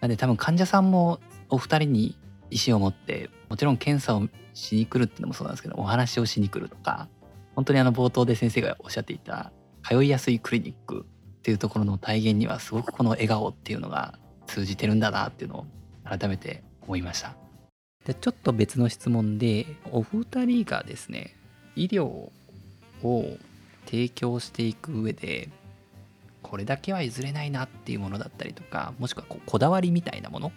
[0.00, 2.16] なんで多分患者さんもお二人に
[2.50, 7.08] 意思を持ってもちろん検査をしに来るってのもそうなんですけどお話をしに来るとか
[7.54, 15.66] 本当にあの冒頭で先生がおっしゃっていた通いやすいクリニックっていうところの体現にはすごくこの笑顔っていうのが通じてるんだなっていうのを
[16.04, 17.34] 改めて思いました。
[18.06, 21.36] でちょっと別の質問でお二人がですね
[21.76, 22.32] 医療を
[23.84, 25.50] 提供していく上で
[26.42, 30.50] これだけは譲れないなっていうものだったりとかもしくはここだわりみたいなものっ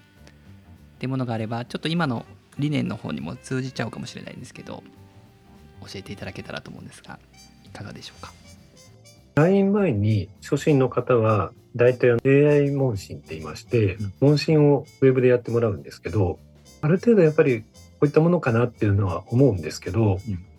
[0.99, 2.25] ていうものがあればちょっと今の
[2.57, 4.83] 理念の方にも通じちゃうかもしれないんですけど
[5.81, 7.19] 教えていただけたらと思うんですが
[7.65, 8.31] いかがでしょうか？
[9.35, 16.39] 退院前に初診の方は大体 AI 問診って言いまして、うん問診をウェブでやってもらうんですけど
[16.81, 17.67] ある程度やっぱりこ
[18.01, 20.51] ういったものかなっていうのは思うんですけど、うん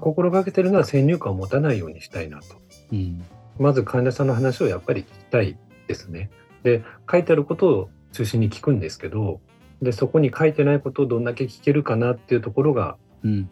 [0.00, 2.60] 心がけてるのは先入観を持たないようにしたいなと。
[2.92, 3.24] うん。
[3.58, 5.56] まず患者さんの話をやっぱり聞きたい
[5.88, 6.30] ですね。
[6.62, 9.40] で、書いてあることを中心に聞くんですけど、
[9.80, 13.48] で、そこに書いてないことをどんだけ聞けるかなっていうところがうん。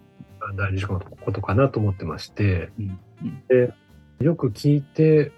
[0.56, 2.98] 大事なことかなと思ってまして、うん。
[3.48, 3.72] で、
[4.20, 5.32] よく聞いて、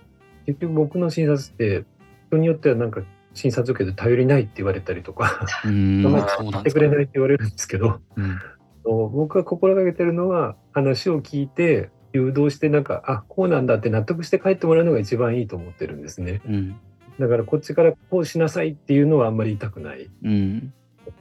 [0.46, 1.84] 結局僕の診察って、
[2.28, 3.02] 人によってはなんか
[3.34, 6.06] 診察受けて頼りないって言われたりとか、うん。
[6.06, 8.38] あんまりそうなんですか聞いてくれないって言われるんですけど、うん。
[8.84, 16.40] 僕が心がけてるのは話を聞いて、誘導してなんか、あ、こうなんだって納得して帰ってもらうのが一番いいと思ってるんですね。
[16.46, 16.80] うん。
[17.18, 20.72] だからこっちからこうしなさいっていうのはあんまり言いたくないうん。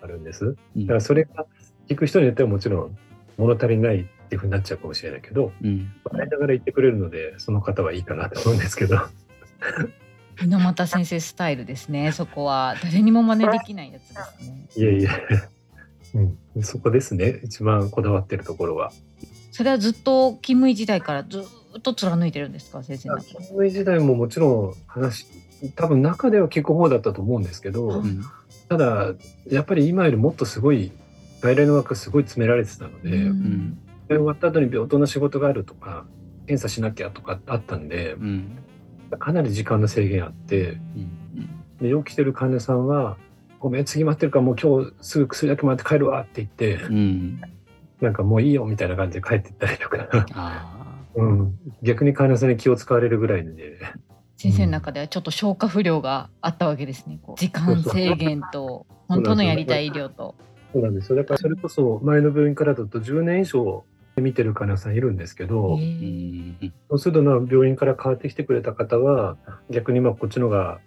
[0.02, 0.46] あるんです。
[0.46, 1.46] うんだからそれが
[1.88, 2.98] 聞く人によってはもちろん
[3.38, 5.94] 物足りないっていうふうになっちゃうかもしれないけど、うん。
[6.04, 8.98] 笑いながら言ってくれるので、その方はいいかなと思うんですけど。
[10.42, 12.12] 猪俣先生スタイルですね。
[12.12, 14.68] そこは誰にも真似できないやつですね。
[14.76, 15.10] いえいえ。
[16.56, 17.42] うん、そこですね。
[17.44, 18.92] 一番こだわってるところは。
[19.52, 21.46] それはずっと勤務医時代からず
[21.78, 25.28] っと貫いてるんですか先生勤務医時代ももちろん話、
[25.76, 28.24] 多分中では聞く方だったと思うんですけど、うん。
[28.68, 29.14] ただ、
[29.50, 30.92] やっぱり今よりもっとすごい、
[31.42, 36.06] 外来の枠すごい詰められてたので、ううん終わった後に病棟の仕事があるとか、
[36.48, 38.60] 検査しなきゃとかあったんで、うん。
[39.20, 41.50] かなり時間の制限あって、うん。
[41.82, 43.18] で、よく来てる患者さんは、
[43.60, 47.41] ごめん、次待ってるからもう今日すぐ薬だけ待って帰るわって言って、うん。
[48.02, 50.08] なんかもういいよみたいな感じで帰ってったりとか。
[51.15, 53.80] うん、逆に患者さんに気を使われるぐらいで、
[54.38, 57.20] 先生の中ではちょっと消化不良があったわけですね。
[57.38, 60.36] 時間制限と本当のやりたい医療と。
[60.74, 61.15] そうなんですよ。
[61.15, 63.86] だからそれこそ前の病院からだと10年以上
[64.21, 65.78] 見てる患者さんいるんですけど。
[66.89, 69.38] そうするとな病院から変わってきてくれた方は
[69.69, 70.80] 逆にまあこっちのが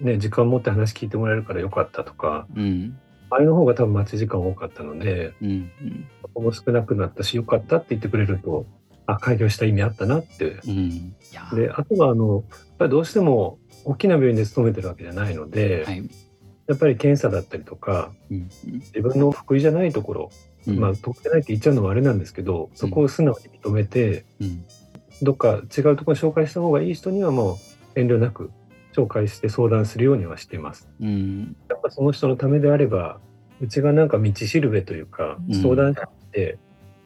[0.00, 2.98] ね時間を持って話聞いてもらえるからよかったとかうん。
[3.28, 5.70] あれの方が多分待ち時間多かったのでうん。
[6.34, 6.44] うん。
[6.44, 8.66] も少なくなったしよかったって言ってくれると
[9.06, 11.16] あ開業した意味あったなってうん。
[11.54, 16.08] であとはあのやっぱりどうしても大きな病院で勤めてるわけじゃないので、はい。
[16.66, 18.48] やっぱり検査だったりとかうん。
[18.66, 20.55] 自分の得意じゃないところ、うん。
[20.66, 24.64] まあ得意じゃないって言っちゃうのもあれなんですけどそこを素直に認めて、うん。
[25.22, 27.54] どっか違うところに紹介した方がいい人にはも
[27.94, 28.50] う遠慮なく
[28.94, 30.88] 紹介して相談するようにはしています。
[31.00, 31.56] うん。
[31.68, 33.20] やっぱその人のためであれば、
[33.60, 36.00] うちがなんか道しるべというかうん、相談し
[36.32, 36.58] て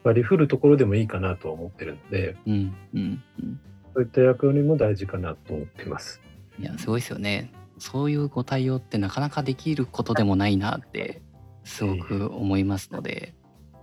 [0.02, 2.74] 割り振るところでもいいかなとは思ってるので、うん。
[2.94, 3.22] うん。
[3.40, 3.60] うん。
[3.94, 6.20] そういった役割も大事かなと思っています。
[6.58, 7.52] いや、すごいですよね。
[7.78, 11.22] そういうご対応ってなかなかできることでもないなって、
[11.64, 13.34] すごく思いますので、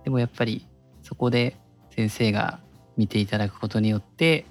[0.08, 0.66] でもやっぱり
[1.02, 1.54] そこで
[1.94, 2.60] 先生が
[2.96, 4.46] 見ていただくことによって、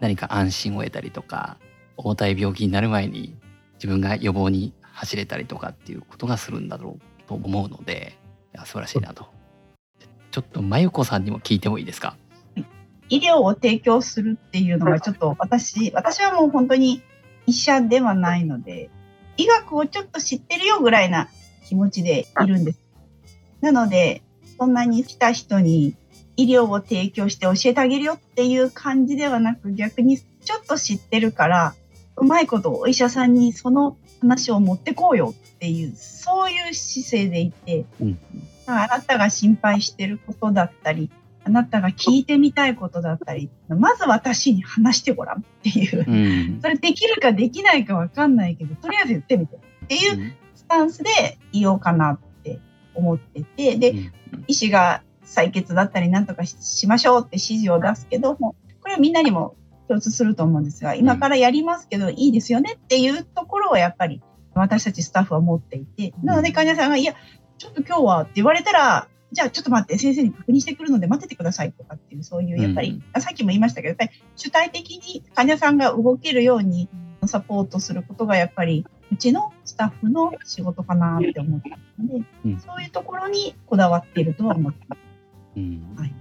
[0.00, 1.56] 何か安心を得たりとか、
[1.96, 3.34] 重たい病気になる前に
[3.76, 8.18] 自分が予防に走れたりとかっていうことがするんだろうと思うので、
[8.54, 9.28] いや素晴らしいなと。
[10.30, 12.14] ちょっとまゆこさんにも聞いてもいいですか？
[13.08, 17.00] 医療を提供するっていうのがちょっと私、私はもう本当に
[17.46, 18.90] 医者ではないので、
[19.38, 21.30] 医学をちょっと知ってるよぐらいな
[21.66, 22.80] 気持ちでいるんです。
[23.62, 24.22] なので、
[24.58, 25.94] そんなに来た人に
[26.36, 31.74] 医療を提供して教えてあげるよっていう感じではなく、逆にちょっと知ってるから、
[32.16, 38.18] うまいことお医者さんにその話を持ってこうよっていう、そういう姿勢でいて、うん。
[38.66, 41.10] あなたが心配してることだったり、
[41.44, 46.04] あなたが聞いてみたいことだったり、まず私に話してごらんっていう。
[46.06, 46.60] うん。
[46.60, 52.27] それできるかできないかわかんないけど、とりあえず言ってみてっていうスタンスでいようかなって
[52.98, 54.12] 思ってて、で、うん。
[54.46, 59.56] 医師が採血だったりなんとかししましょうって指示を出すけども、これはみんなにも
[59.88, 64.22] 共通すると思うんですが、今からやりますけどいいですよねっていうところをやっぱり
[64.54, 67.14] 私たちスタッフは持っていて、なので患者さんが、いや、
[67.58, 76.88] ちょっと今日はって言われたら、じゃあちょっと待って、先生に確認してくるので待っててくださいとかっていう、そういう、やっぱり、あさっきも言いましたけど、やっぱり主体的に患者さんが動けるように
[77.26, 82.60] サポートすることがやっぱりうちのスタッフの仕事かなって思ってるので、うん。
[82.60, 84.98] そういうところにこだわっているとは思ってます。
[85.56, 85.94] うん。
[85.96, 86.14] はい。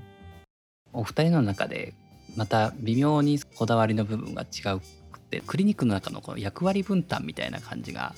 [0.93, 1.93] お二人の中で
[2.35, 4.79] また微妙にこだわりの部分が違う
[5.11, 8.15] くてクリニックの中のこの役割分担みたいな感じが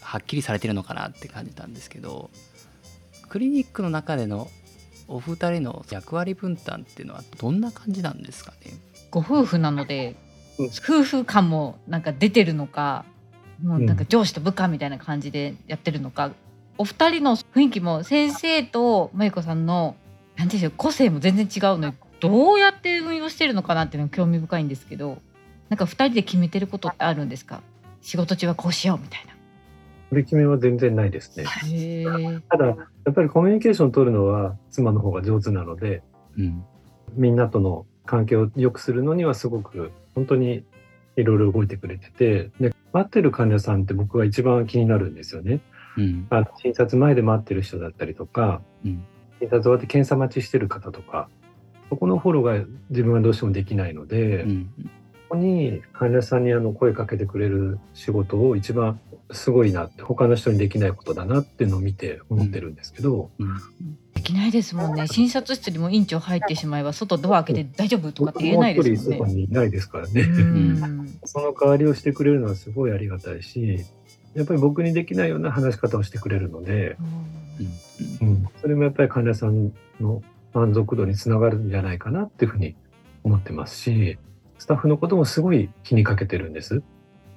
[0.00, 2.30] はっきりされてるのかなって感じたんですけど
[3.28, 4.48] クリニックの中での
[5.08, 8.72] お二人の役割分担っていうのはどんな感じなんですかね？
[9.10, 10.16] ご夫婦なので
[10.58, 10.66] うん。
[10.66, 13.04] 夫婦感もなんか出てるのか
[13.62, 16.32] もうなんか上司と部下みたいな感じでやってるのか、
[16.78, 19.96] お二人の雰囲気も先生とまゆこさんの
[20.36, 25.18] なんていうんでしょう個性も全然違うのにどうやって運用してるのかなっていうのが興味深いんですけど
[25.68, 27.62] なんか二人で決めてることってあるんですか？
[28.02, 29.34] 仕事中はこうしようみたいな。
[30.10, 31.44] 取り決めは全然ないですね。
[32.48, 32.74] ただ、や
[33.10, 36.02] っぱりコミュニケーションを取るのは妻の方が上手なので、
[36.36, 36.64] うん。
[37.14, 40.64] みんなとの関係を良くするのにはすごく本当に
[41.16, 45.60] いろいろ動いてくれてて、で、待ってる患者さんって僕が一番気になるんですよね。
[45.96, 46.26] うん。
[46.30, 49.04] あ診察前で待ってる人だったりとか、うん。
[49.40, 51.28] 診察終わって検査待ちしてる方とか、
[51.88, 54.64] そこのフォローが自分はどうしてもできないので、うん。
[55.28, 59.00] ここに患者さんにあの声かけてくれる仕事を一番
[59.30, 63.54] すごいなって他の人にできないことだなっていうのを見て思ってるんですけど、うん。
[64.09, 65.06] できないですもんね。
[65.06, 71.20] 診察室にも院長入ってしまえば外ドア開けて大丈夫とかって言えないです僕ももんね一人そこにいないですからね、うん。
[71.24, 73.84] その代わりをしてくれるのはすごいありがたいし
[74.34, 76.96] やっぱり僕にできないような話し方をしてくれるので、
[78.20, 78.28] うん。
[78.28, 80.22] うん、それもやっぱり患者さんの
[80.54, 82.74] 満足度につながるんじゃないかなっていうふうに
[83.22, 84.18] 思ってますし
[84.58, 86.82] スタッフのこともすごい気にかけてるんです。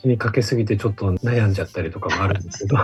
[0.01, 2.77] 気にかけすぎてちょっと悩んじゃったりとかもあるんですけど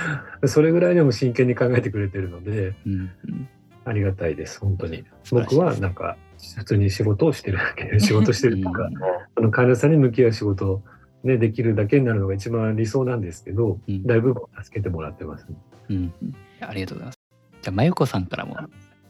[0.46, 2.92] それぐらいでも真剣に考えてくれてるのでうん。
[2.92, 3.48] うん
[3.84, 5.02] ありがたいです本当に。
[5.30, 6.18] 僕はなんか
[6.58, 8.94] 普通に仕事をしてるだけ 仕事してるとかうん。
[9.36, 10.82] あの患者さんに向き合う仕事を、
[11.24, 14.04] ね、できるだけになるのが一番理想なんですけどうん。
[14.04, 15.46] だいぶ助けてもらってます、
[15.88, 15.96] うん。
[15.96, 16.34] うん。
[16.60, 17.18] ありがとうございます。
[17.62, 18.56] じゃあ、まゆこさんからも、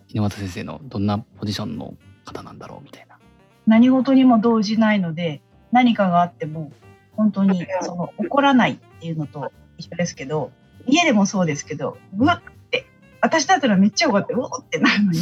[0.09, 3.19] 猪俣先生のどんなポジションの方なんだろうみたいな。
[3.67, 6.73] 何事にも動じないので、何かがあっても、
[7.13, 10.51] 本当にその怒らないっていうのと一緒ですけど、
[10.89, 12.87] 家でもそうですけど、うわって、
[13.21, 15.19] 私だったらめっちゃ怒って、うおってなるのに、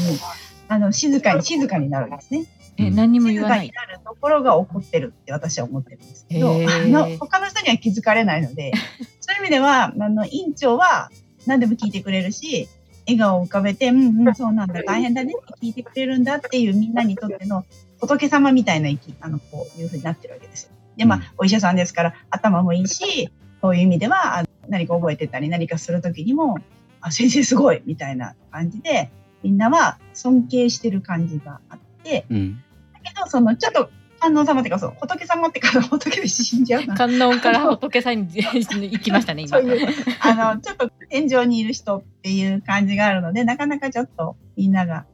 [0.68, 2.46] あの、静かに静かになるんですね。
[2.79, 8.72] え何にも言わない静かになるところが怒ってるって私は思ってるんですけど、あの他の人には気づかれないので、
[9.20, 11.11] そういう意味では、あの、院長は
[11.46, 12.68] 何でも聞いてくれるし、
[13.07, 17.64] 笑顔を浮かべて、うんうん、そうなんだ、大変だねって聞いてくれるんだっていうみんなにとっての
[18.00, 20.70] 仏様みたいな生き、あの、こういうふうになってるわけですよ。
[20.96, 23.31] で、まうんあ、お医者さんですから頭もいいし、
[23.62, 26.59] そういう意味では、あの何か覚えてたり何かするときにも、
[27.00, 29.11] あ、先生すごいみたいな感じで、
[29.42, 32.62] みんなは尊敬してる感じがあって、うん。
[33.05, 36.94] けど、その、ちょっと、観音様っていうか、そう、仏様っていうか、 仏で死んじゃうな。
[36.94, 39.88] 観音から仏さんに行きましたね今 そういう、
[40.20, 45.05] あの、ちょっと天井にいる人っていう感じがあるので、なかなかちょっとみんなが、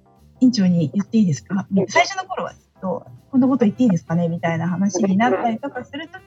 [0.40, 1.66] 院長に言っていいですか？
[1.88, 4.28] 最初の頃は、とこんなこと言っていいですかね？
[4.28, 6.18] みたいな話になったりとかすると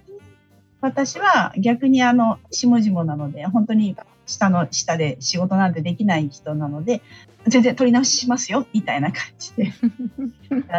[0.81, 7.01] 私は逆にあの、下々なので、本当に下の下で仕事なんてできない人なので、
[7.47, 9.73] 全然取り直ししますよ、みたいな感じで。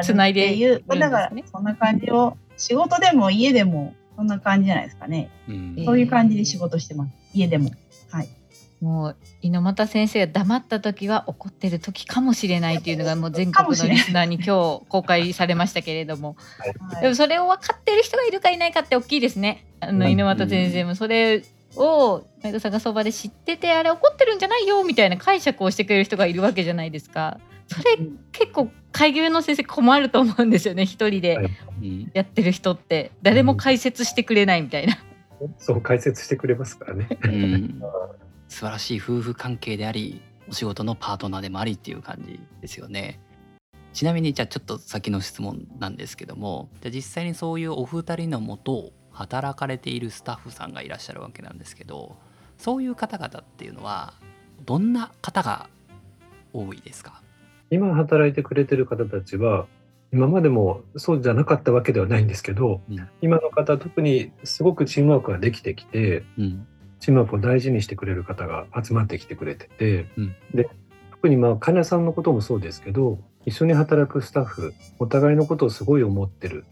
[0.02, 5.30] 繋いでっていう、るんですねだから、そんな感じを、仕事でも家でも、そんな感じじゃないですかね。
[5.48, 7.12] うんそういう感じで仕事してます。
[7.34, 7.70] 家でも。
[8.80, 8.84] はい。
[8.84, 16.36] もう猪俣先生が黙った時は怒ってる時かもしれないっていうのがもう全国のリスナーに今日公開されましたけれども。
[16.58, 17.02] はい。
[17.02, 19.64] でもそれを分かってる人がいるかいないかって大きいですね。
[19.80, 21.44] あのうん猪俣先生もそれ
[21.76, 27.38] を前田さんがそばで知っててあれ怒ってるんじゃないよみたいな解釈をしてくれる人がいるわけじゃないですか。
[27.68, 27.98] それ
[28.32, 31.50] 結構会議の先生困ると思うんですよね一人で。
[32.12, 33.12] やってる人って。
[33.22, 34.98] 誰も解説してくれないみたいな。
[35.58, 37.08] そう解説してくれますからね。
[37.24, 37.82] うん
[38.48, 43.20] 素晴らしい夫婦関係でありお仕事のパートナーでもありっていう感じですよね。
[43.92, 46.68] ちなみにじゃあちょっと先の質問なんですけども。
[46.80, 52.16] じゃあ実際にそういうお二人のもと働かれているスタッフさんがいらっしゃるわけなんですけど
[52.58, 54.12] そういう方々っていうのは
[54.66, 55.70] どんな方が
[56.52, 57.22] 多いですか？
[57.70, 59.66] 今働いてくれてる方たちは
[60.12, 63.08] 今までもそうじゃなかったわけではないんですけど、うん。
[63.22, 66.66] 今の方特にすごくチームワークができてきてうん
[67.00, 70.36] チームワークを大事にしてくれる方が集まってきてくれてて、うん。
[70.54, 70.68] で
[71.10, 76.64] 特にまあ患者さんのこともそうですけど一緒に働くスタッフお互いのことをすごい思ってる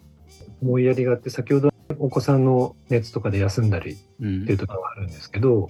[0.62, 4.42] 思いやりがあって先ほどお子さんの熱とかで休んだりうん。
[4.42, 5.68] っていう時があるんですけど、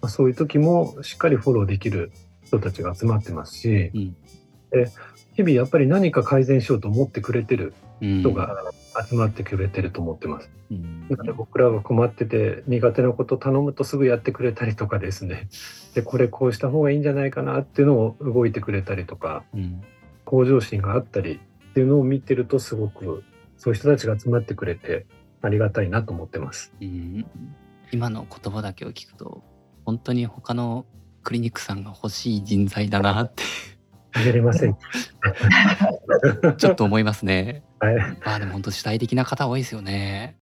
[0.00, 2.12] まあそういう時もしっかりフォローできる
[2.44, 4.16] 人たちが集まってますし、うん。
[4.70, 4.90] で
[5.34, 8.20] 日々やっぱり何か改善しようと思ってくれてるうん。
[8.20, 8.72] 人が
[9.06, 10.50] 集まってくれてると思ってます。
[10.70, 15.48] うんなので僕らが困ってて苦手なこと頼むとすぐやってくれたりとかですね
[15.94, 19.82] でこれこうした方がいいんじゃないかなっていうのを動いてくれたりとかうん
[20.24, 21.40] 向上心があったり
[21.70, 23.24] っていうのを見てるとすごく
[23.56, 25.06] そういう人たちが集まってくれて
[25.40, 26.72] ありがたいなと思ってます。
[26.80, 27.26] うん
[27.90, 29.42] 今の言葉だけを聞くと
[29.86, 30.84] 本当に他の
[31.22, 33.42] クリニックさんが欲しい人材だなって
[34.12, 34.76] あげれません。
[36.56, 37.62] ちょっと思いますね。
[37.80, 40.36] はいまあでも本当主体的な方多いですよね。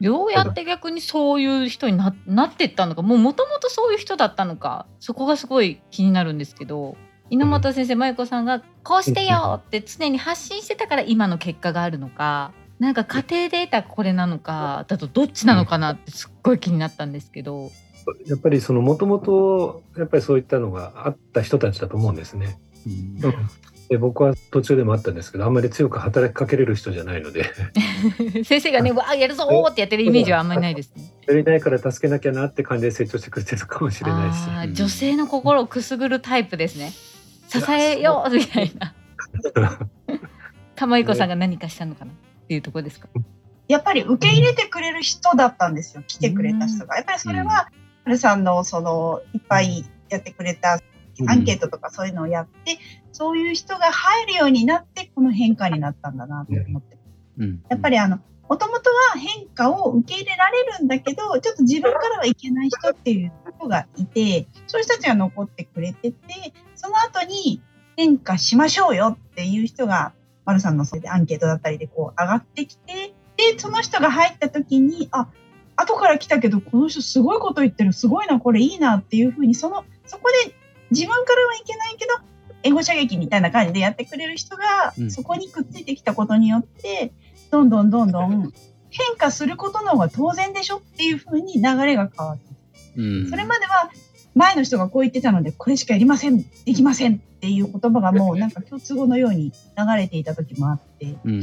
[0.00, 6.96] どうやって逆にそういう人にななってったのかもうもともとそういう人だったのかそこがすごい気になるんですけど
[7.28, 17.70] 猪俣先生舞子さんが「こうしてよ!」って常に発信してたから今の結果があるのかなんか家庭で得たこれなのかだとどっちなのかなってすっごい気になったんですけど。
[18.26, 22.58] やっぱりそのもともとやっぱりそういったのがあった人たちだと思うんですね。
[22.86, 23.34] うんうん
[23.90, 27.46] で僕は途中でもあったんですけどあんまり強く働きかけれる人じゃないので
[28.46, 31.12] 先生がね、わあ、やるぞーってやってるイメージはあんまりないですね。
[31.26, 36.92] やりないから助けなきゃなって感じで成長してくれてるかもしれないしあー女性の心をくすぐるタイプですね。
[37.48, 38.94] 支えようみたいな。
[40.76, 42.14] 玉井子さんが何かしたのかなっ
[42.46, 43.08] ていうところですか？
[43.66, 46.94] やっぱり受け入れてくれる人だったんですよ、来てくれた人が。
[46.96, 47.70] やっぱりそれは、は
[48.06, 50.80] るさんのその、いっぱいやってくれた
[51.28, 52.78] アンケートとかそういうのをやって、
[53.12, 56.96] そういう人が入るようになって、この変化になったんだなと思って。
[57.38, 67.62] うんやっぱりあの、もともとは変化を受け入れられるんだけど、ちょっと自分からはいけない人っていう人がいて、そういう人たちが残ってくれてて、その後に
[67.96, 70.12] 変化しましょうよっていう人が、
[70.44, 75.28] 丸さんのそれでアンケートだったりでこう上がってきて、で、その人が入った時に、あ、
[75.76, 80.54] 後から来たけど、この人すごいこと言ってる、すごいな、これいいなっていうふうに、その、そこで
[80.90, 82.12] 自分からはいけないけど、
[82.62, 85.10] 援護射撃みたいな感じでやってくれる人がう、ん。
[85.10, 87.12] そこにくっついてきたことによって、
[87.50, 88.52] どんどんどんどん
[88.90, 92.50] 変化することの方が当然でしょっていうふうに流れが変わって
[92.96, 93.30] うん。
[93.30, 93.90] それまでは
[94.34, 101.42] 前の人がこう言ってたので、これしかやりません、できませんっていう言葉がもうなんか共通語のように流れていた時もあって、うん。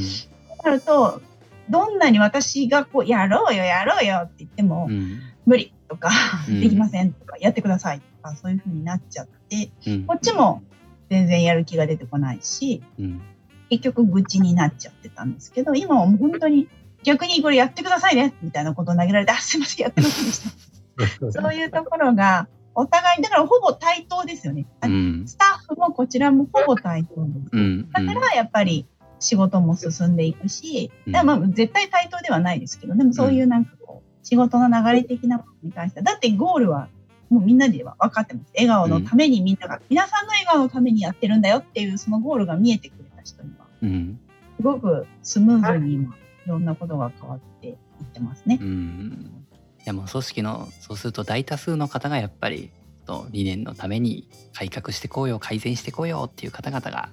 [0.64, 1.22] なると、
[1.70, 5.20] どんなに私がこう、やろうよ、やろうよって言っても、うん。
[5.46, 6.10] 無理とか、
[6.48, 6.62] うん。
[6.62, 8.00] できませんとか、やってください。
[8.00, 10.62] とか、そういう風になっちゃって、うんこっちも
[11.10, 13.22] 全然やる気が出てこないし、うん
[13.70, 16.70] 結局愚痴になっちゃってたんですけど、今はもう本当に
[17.04, 21.32] 逆にこれやってくださいねみたいなことを投げられて、あ、すいません、やってませんでした。
[21.42, 24.68] そういうところが、お互い、だからほぼ対等ですよね。
[24.82, 27.50] あうんスタッフもこちらもほぼ対等です。
[27.52, 28.86] うんだからやっぱり
[29.20, 36.88] 仕事も進んでいくし、うんだまあ絶対対等ではないですけど、でもそういうなんかこう、仕事の流れ的なものに関しては、だってゴールは
[37.30, 38.52] もうみんなでは分かってます。
[38.56, 44.20] 笑顔のためにみんなが、皆さんの笑顔のためにやってるんだよっていうそのゴールが見えてくれた人には、うん
[44.58, 46.16] すごくスムーズに今、
[46.46, 47.76] いろんなことが変わっていっ
[48.14, 48.64] てますねう。
[48.66, 49.46] ん
[49.80, 52.72] いやもう組織のそうすると大多数の方がやっぱり
[53.06, 57.10] と理念のために改革してこうよ改善してこうよっていう方々が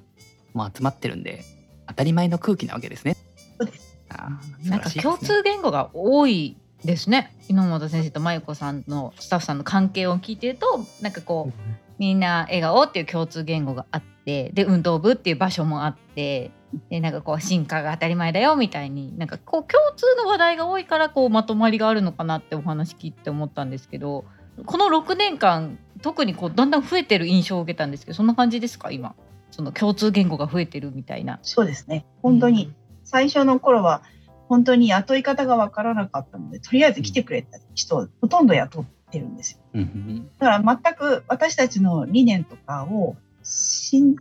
[0.54, 1.44] もう集まってるんで
[1.86, 3.16] 当たり前の空気なわけですね。
[3.58, 7.34] そうですあーなんか共通言語が多いですね。
[7.48, 16.50] 猪本先生と真由子さんのスタッフさんの関係を聞いてると、なんかこうみんな笑顔っていう共通言語があって、で運動部っていう場所もあって。
[16.90, 24.24] でなんかこう進化が当たり前だよみたいになんかこう共通の話題が多いからこうまとまりがあるのかなってお話聞いて思ったんですけど
[24.66, 29.14] この6年間特にこうだんだん増えてる印象を受けたんですけどそんな感じですか今？
[29.54, 31.38] その共通言語が増えてるみたいな。
[31.42, 32.04] そうですね。
[32.22, 32.72] 本当に、
[33.04, 34.02] 最初の頃は、
[34.48, 39.58] 本当に雇い方がわからなかったので、とりあえず来てくれた人をほとんど雇ってるんですよ。
[39.74, 44.20] うんうんだから全く私たちの理念とかを信じ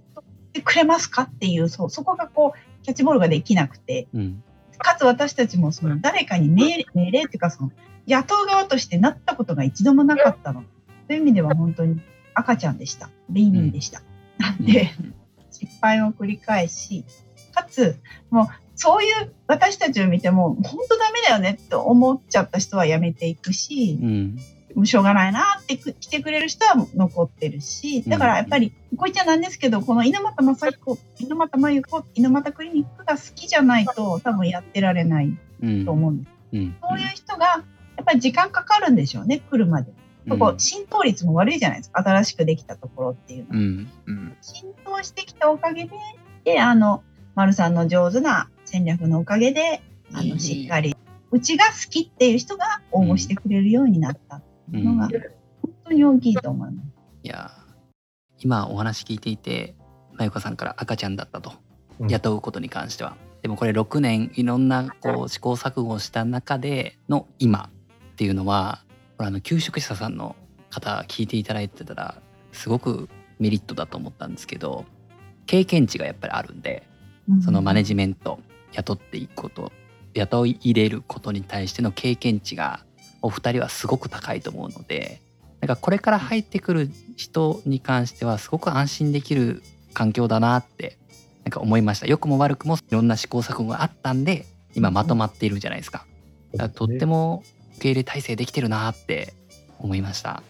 [0.53, 4.43] てくれますかっていう、そう、そこがこう、キャッチボールができなくて、うん
[4.83, 7.71] かつ私たちもその誰かに命令命令っていうかその、
[8.05, 10.61] 雇う側としてなったことが一度もなかったの。
[10.61, 10.67] そ
[11.09, 12.01] ういう意味では本当に
[12.33, 13.09] 赤ちゃんでした。
[13.29, 14.01] ベイビーでした。
[14.37, 14.91] なんで、
[15.51, 17.05] 失敗を繰り返し、
[17.53, 17.97] かつ、
[18.29, 24.37] もう、そういう私たちを見ても、本当ダメだよねって思っちゃった人はやめていくし、うん。
[24.75, 35.85] もうしょうがないなってく来てくれる人は残ってるし、だからやっぱり、こう言っちゃなんですけど、この猪俣正彦、猪俣真由子、猪俣クリニックが好きじゃないと多分やってられないうん。
[35.85, 36.33] と思うんです。
[36.53, 36.75] うん。
[36.81, 39.93] そういう人が、やっぱり時間かかるんでしょうね、来るまで。
[40.25, 40.39] うん。
[40.39, 43.85] ここ、浸透率も悪いじゃないですか、新しくできたところっていうのは。
[44.41, 45.91] 浸透してきたおかげで、
[46.45, 47.03] で、あの、
[47.35, 50.95] 丸さんの上手な戦略のおかげで、あの、しっかり、
[51.29, 54.37] うちが好きっていう人が応募してくれるようになった。
[54.37, 55.11] っていうのが、うん。
[55.11, 56.87] 本当に大きいと思います。
[57.21, 57.51] いや
[58.39, 59.75] 今お話聞いていて
[60.13, 61.53] まゆこさんから赤ちゃんだったと。
[61.99, 62.09] うん。
[62.09, 67.69] 雇うことに関しては、でもこれ6年いろんなこう試行錯誤をした中での今
[68.13, 68.83] っていうのは
[69.17, 70.35] これあの給食者さんの
[70.71, 72.15] 方聞いていただいてたら
[72.51, 73.07] すごく
[73.37, 74.85] メリットだと思ったんですけど
[75.45, 76.87] 経験値がやっぱりあるんで
[77.45, 78.39] そのマネジメント
[78.73, 79.71] 雇っていくこと
[80.13, 82.81] 雇い入れることに対しての経験値が
[83.21, 85.21] お二人はすごく高いと思うので
[85.61, 89.63] なんかこれから入ってくる人に関してはすごく安心できる
[89.93, 90.97] 環境だなって
[91.45, 92.07] なんか思いました。
[92.07, 94.45] 良くも悪くもいろんな試行錯誤があったんで
[94.75, 96.05] 今まとまっているじゃないですか。
[96.57, 97.43] かとっても
[97.75, 99.33] 受け入れ体制できてるなって
[99.79, 100.43] 思いました。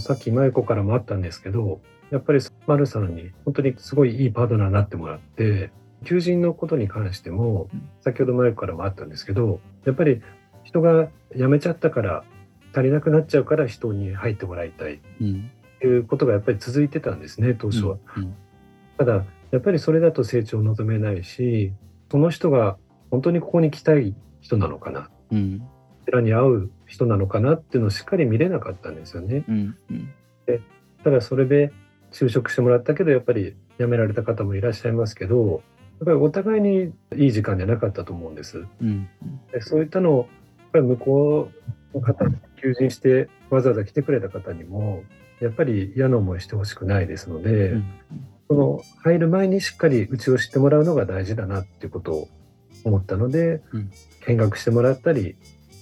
[0.00, 1.80] さっき舞子からもあったんですけど、
[2.10, 5.70] やっぱり丸さんに本当にすごいいいパートナーになってもらって、
[6.04, 10.22] 求人のことに関してもうん、先ほど舞子からもあったんですけど、やっぱり
[10.64, 12.24] 人が辞めちゃったから、
[12.74, 17.98] 足りなくなっちゃうから人に入ってもらいたいっうんていうことがやっぱり続いてたんですね、当初は。
[18.16, 18.34] うん
[18.98, 21.72] ただ、やっぱりそれだと成長を望めないし、
[22.10, 22.78] その人が
[23.10, 25.58] 本当にここに来たい人なのかな、うん。
[25.58, 25.66] こ
[26.06, 29.44] ちらに合う人なのかなっていうのをしっかり見れなかったんですよね。
[29.48, 29.76] うん。
[29.90, 30.14] うん。
[31.04, 31.72] ただそれで
[32.10, 35.62] 就職してもらったけど、やっぱり辞められた方もいらっしゃいますけど、
[36.04, 38.64] ぱりお互いにいい時間じゃなかったと思うんです。
[38.80, 39.08] うん。
[39.52, 41.48] でそういったのを、やっぱり向こ
[41.94, 42.24] うの方、
[42.60, 45.02] 求人してわざわざ来てくれた方にも、
[45.40, 47.84] やっぱり嫌な思いしてほしくないですので、うん。
[48.48, 52.28] その入る前にしっかりうちを知ってもらうのが大事だなっていうことを
[52.84, 53.90] 思ったので、うん
[54.28, 55.36] 見学してもらったり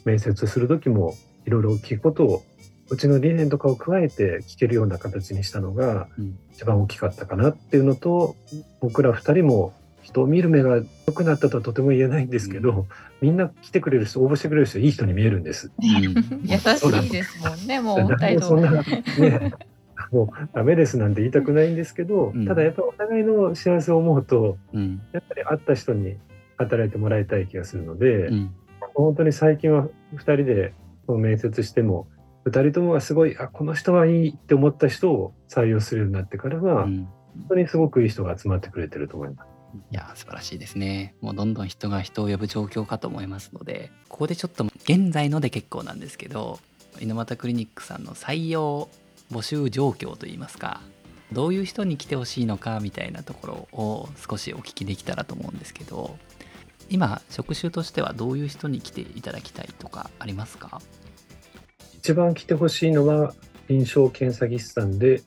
[0.05, 1.15] 面接する時も
[1.47, 2.43] いろいろ聞くことを
[2.91, 8.37] うちの理念とかを加えて聞けるような形にしたのがうん一番大きかったかなっていうのと
[8.81, 9.73] 僕ら二人も
[10.05, 12.87] 人を見る目が良くなったとはとても言えないんですけど、
[13.21, 15.73] みんな来てくれる人応募してくれる人いい人に見えるんです。
[15.79, 19.53] 優しいですもんね、もうお二人ともそんなね
[20.13, 25.01] もうダメですなんて言いたくないんですけど、うんただやっぱお互いの幸せを思うとうん。
[25.13, 26.17] やっぱり会った人に
[26.57, 28.55] 働いてもらいたい気がするので、うん。
[28.95, 30.75] 本当に最近は2人で
[31.07, 32.07] こう面接しても
[32.47, 37.09] 2人ともがすごいあこの人はいいって思った人を採用するようになってからは、うん。
[37.35, 39.54] 本当にすごくいい人が集まってくれてると思います。
[39.91, 41.15] いや素晴らしいですね。
[41.21, 46.61] もうどんどん人が人を呼ぶ状況かと思いますので、ここでちょっと現在ので結構なんですけど、
[47.01, 48.89] 猪俣クリニックさんの採用
[49.33, 50.81] 募集状況といいますか、
[51.33, 56.17] どういう人に来てほしいのかみたいなところを少しお聞きできたらと思うんですけど、
[56.91, 60.81] 今職種としてはどういう人に来ていただきたいとかありますか？
[61.97, 63.35] 一番来てほしいのは
[63.69, 65.23] 臨床検査技師さんで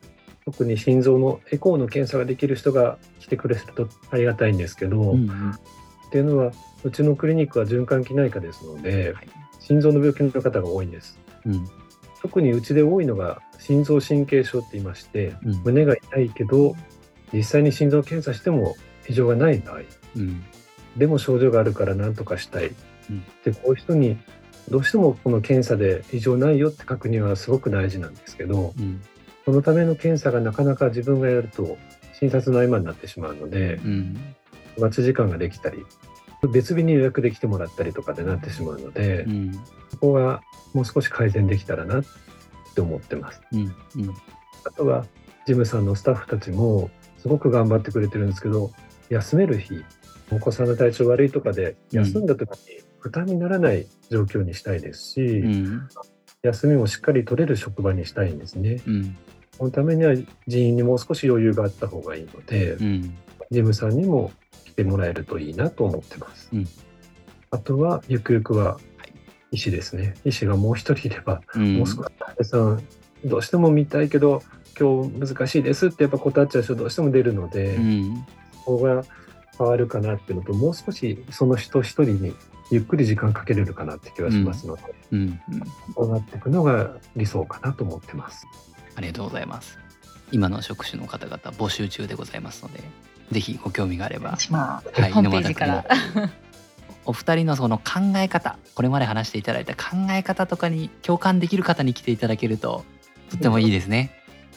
[0.48, 5.54] 特に心臓のエコーの検査ができる人が来てくれるとありがたいんですけど、うん
[6.08, 6.54] っていうのは
[6.86, 9.28] うちのクリニックは循環器内科ですのではい。
[9.60, 11.20] 心臓の病気の方が多いんです。
[11.45, 11.68] うん。
[12.22, 15.62] 特にうちで多いのが心臓神経症って言いましてうん。
[15.66, 16.78] 胸が痛いけど
[17.34, 18.78] 実際に心臓検査しても
[19.10, 19.82] 異常がない場合。
[20.16, 20.45] うん。
[20.95, 22.72] でも症状があるから何とかしたい、
[23.10, 23.26] うん。
[23.43, 24.18] でこういう人に
[24.70, 29.02] どうしてもこの検査で異常ないよって確認はすごく大事なんですけどうん
[29.48, 31.78] そのための検査がなかなか自分がやると
[32.20, 34.36] 診察の合間になってしまうのでうん。
[34.78, 35.86] 待ち時間ができたり
[36.52, 39.54] 別日に予約できてもらったりとかでなってしまうので、うん。
[39.54, 39.62] こ
[40.02, 40.41] こが
[40.74, 42.04] もう少し改善できたらなっ
[42.76, 43.41] て思ってます。
[43.54, 43.60] うん。
[43.62, 43.74] うん。
[44.66, 45.06] あとは
[45.45, 48.72] ジムさんのスタッフたちもすごく頑張ってくれてるんですけど
[49.10, 49.82] 休める日
[50.30, 52.58] お子さんの体調悪いとかで休んだ時に
[53.00, 55.88] 負担にならない状況にしたいですし、うん。
[56.43, 58.82] 休みもしっかり取れる職場にしたいんですね。
[59.58, 60.14] うんそのためには
[60.45, 63.18] 人員にもう少し余裕があった方がいいので、うん。
[63.49, 64.32] ジムさんにも
[64.66, 66.49] 来てもらえるといいなと思ってます。
[66.53, 66.68] うん。
[67.49, 69.14] あとはゆくゆくははい
[69.51, 70.16] 医師ですね。
[70.26, 71.78] 医師がもう一人いれば、うん。
[71.78, 72.84] もう少し患者さん
[73.26, 74.43] どうしても見たいけど
[74.80, 78.26] 今日難しいですってやっぱ断っちゃう人どうしても出るので、うん。
[78.66, 79.03] ここが
[79.58, 82.36] 変わるかなっていうのともう少しその人一人に
[82.70, 85.20] ゆっくり時間かけれるかなって気がしますので、うん。
[85.20, 85.39] うん。
[85.95, 88.45] そうなっていくのが理想かなと思ってます。
[88.98, 89.78] ありがとうございます。
[90.32, 92.82] 今の職種の方々募集中でございますので、
[93.32, 95.86] ぜひご興味があれば、はい、ホームページから
[97.06, 102.84] お二人のその考え方、これまで話していただいた考え方とかに共感できる方に来ていただけると
[103.30, 104.12] とってもいいですね。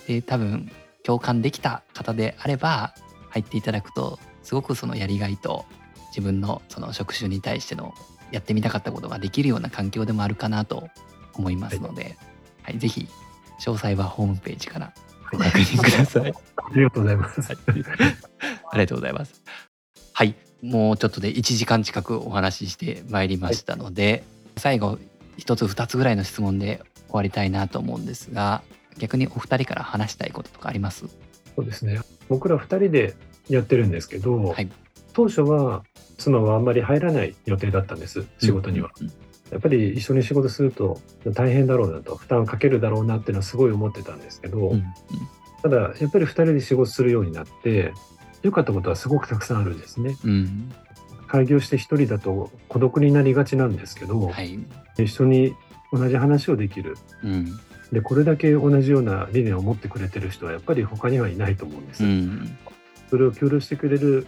[0.09, 0.72] で、多分
[1.03, 2.95] 共感できた方であれば
[3.28, 5.66] 入っていただくとすごくそのやりがいと
[6.09, 7.95] 自分のその職種に対しての
[8.32, 10.88] やってみたかったことができるような環境でもあるかなと
[11.34, 12.16] 思いますので、
[12.62, 13.07] はい、ぜひ
[13.61, 14.92] 詳細はホームページから
[15.30, 16.32] ご確認ください。
[16.56, 17.40] ありがとうございます。
[17.40, 17.58] はい
[18.72, 19.42] ありがとうございます。
[20.12, 24.24] はい、もうちょっとで1時間近くお話ししてまいりましたので、
[24.56, 24.98] 最後
[25.36, 28.62] 一つ二つぐらいの質問で終わりたいなと思うんですが、
[28.98, 31.06] 逆にお二人から話したいこととかあります？
[31.56, 32.00] そうですね。
[32.28, 33.14] 僕ら二人で
[33.48, 34.70] やってるんですけど、はい
[35.12, 35.82] 当初は
[36.18, 38.24] 妻はあんまり入らない予定だったんです。
[38.38, 38.90] 仕事には。
[39.00, 39.12] うん。
[39.51, 44.84] やっぱり一緒に仕事すると大変だろうなと負担かけるだろうなっていうのはすごい思ってたんですけど、うんうん。
[45.62, 47.92] ただやっぱり2人で仕事するようになって
[48.42, 50.16] 良かったことはすごくたくさんあるんですね。
[50.24, 50.72] うん。
[51.26, 54.59] 開業して1人だと孤独になりがちなんですけど、はい。
[54.98, 55.55] 一緒に
[55.92, 56.96] 同じ話をできる。
[57.24, 57.59] うん。
[57.92, 62.05] でこれだけ同じような理念を持ってくれてる人はやっぱり他にはいないと思うんです。
[62.05, 62.57] うん。
[63.11, 64.26] それを協力してくれる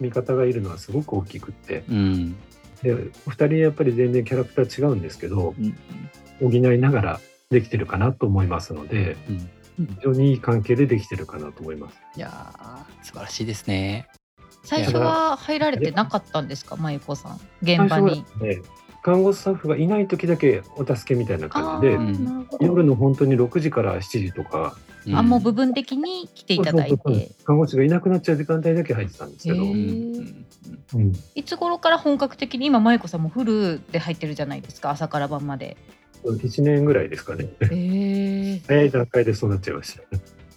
[0.00, 1.84] 味方がいるのはすごく大きくって。
[1.88, 2.36] うん
[2.82, 5.76] で2人やっぱり全然キャラクター違うんですけどうん
[6.40, 7.20] 補いながら
[7.50, 9.50] できてるかなと思いますのでうん
[9.86, 11.98] 非常にいい関係でできてるかなと思います。
[12.16, 14.08] いやー素晴らしいですね。
[14.64, 17.40] 最初は入られてなかったんですか、まゆこさん。
[17.62, 18.24] 現場に？
[18.40, 18.62] 最初はね
[19.08, 22.66] 看護スタッフがいない時だけお助けみたいな感じで、ーなるほど。
[22.66, 24.76] 夜の本当に6時から7時とか、
[25.14, 27.30] あもう部分的に来ていただいて。
[27.42, 30.44] 看護師がいなくなっちゃう時間帯だけ入ってたんですけど、へうん
[31.34, 35.78] いつ頃から本格的に今舞子さんもフルで入ってるじゃないですか朝から晩まで。
[36.24, 37.48] 1年ぐらいですかね。
[38.68, 40.02] 早い段階でそうなっちゃいました。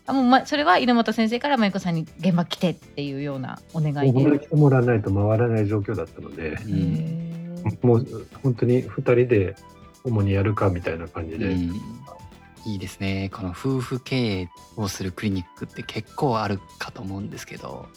[0.07, 4.39] あもうまそれは猪俣先生から舞子さんに現場来てっていうようなお願いで。
[4.39, 6.57] 来てもらわないと回らない状況だったので、
[7.81, 9.55] もう本当に2人で
[10.03, 11.81] 主にやるかみたいな感じで、うん。
[12.65, 13.29] いいですね。
[13.33, 17.87] この夫婦経営をするクリニックって結構あるかと思うんですけど。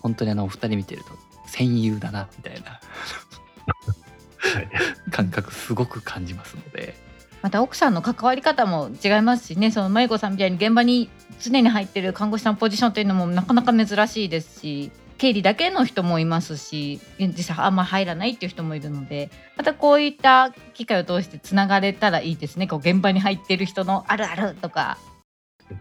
[0.00, 1.10] 本当にあのお二人見てると
[1.46, 2.80] 戦友だなみたいな。
[4.38, 4.68] はい。
[5.10, 6.94] 感覚すごく感じますので、
[7.42, 9.70] また奥さんの関わり方も違いますしね。
[9.70, 11.10] その舞子さんみたいに現場に
[11.40, 24.98] 常に入ってる看護師さんポジションというのもなかなか珍しいですし経理だけの人もいますし実際あんま入らないっていう人もいるのでまたこういった機会を通してつながれたらいいですねこう現場に入ってる人のあるあるとか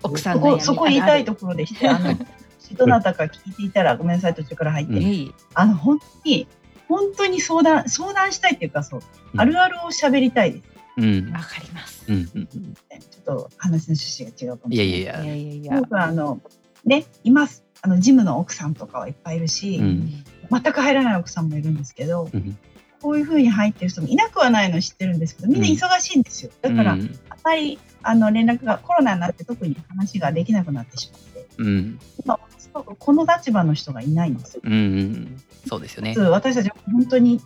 [0.04, 2.18] 奥さんのそこ、そこ言いたいところでして、あの、
[2.78, 4.94] どなたか聞いていたらごめんなさい、途中から入って。
[4.94, 6.48] うんあの、本当に、
[6.88, 9.00] 本当に相談、相談したいっていうか、そう、
[9.34, 10.64] うんあるあるを喋りたいです。
[10.98, 12.06] うんわかります。
[12.08, 15.04] うんうんうんちょっと話の趣旨が違うかもいしれない。
[15.04, 15.82] やいやいやいやいやいや。
[15.82, 16.40] 僕はあの、
[16.86, 17.65] ね、います。
[17.86, 20.24] あの、ジムの奥さんとかはいっぱいいるし、うん。
[20.50, 22.58] 全く入らない奥さんもいるんですけど、うん。
[23.00, 26.52] こういう風に入ってる人もいなくはないの知ってるんですけど、みんな忙しいんですよ。
[26.64, 27.20] だから、うん。
[27.30, 32.00] あまり、あの、連絡が、コロナになって特に話ができなくなってしまって、うん。
[32.24, 32.40] 今、
[32.74, 34.62] この立場の人がいないんですよ。
[34.64, 34.74] うん。
[34.74, 35.42] うん。
[35.68, 36.16] そうですよね。
[36.18, 37.40] 私たちは本当に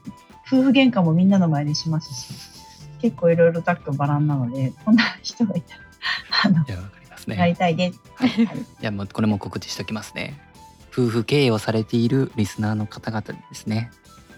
[0.48, 2.34] 夫婦喧嘩もみんなの前でしますし、
[3.02, 5.82] 結構いろいろざっくばらんなので、こんな人がいたら、
[6.46, 6.66] あの、
[7.28, 8.00] ますやねりたいです。
[8.16, 8.30] はい。
[8.46, 10.40] はいいやもうこれも告知しておきますね。
[10.92, 13.92] 夫婦経営をされているリスナーの方々にですね。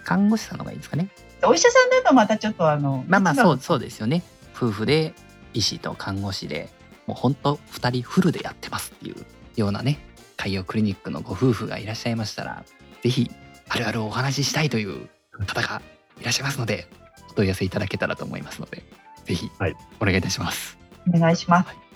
[0.03, 1.09] 看護師さんの方がいいですかね。
[1.43, 4.23] お医者さんだとまたちょっとあの、まあまあそうそうですよね。
[4.55, 5.13] 夫婦で
[5.53, 6.69] 医師と看護師で
[7.07, 9.25] もうほんと2人フルでやってますっていう
[9.55, 9.99] ようなね
[10.37, 12.63] 海洋クリニックのご夫婦がいらっしゃいましたら
[13.01, 13.29] ぜひ
[13.69, 15.09] あるあるお話ししたいという
[15.47, 15.81] 方が
[16.19, 16.87] いらっしゃいますので
[17.29, 18.83] お問い合わせいただけたらと思いますので
[19.25, 19.75] ぜひはい。
[19.99, 20.77] お願いいたします、
[21.07, 21.90] お願いします。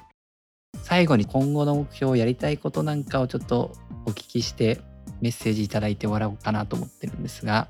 [0.84, 3.72] 最後に今後の目標やりたいことなんかをちょっと
[4.06, 4.82] お聞きして
[5.22, 7.68] メッセージいただいて終わろうかなと思ってるんですが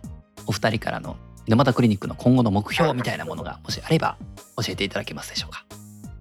[0.47, 1.16] お二人からの
[1.47, 4.18] 猪俣クリニックの今後の目標みたいなものがもしあれば
[4.58, 5.66] 教えていただけますでしょうか？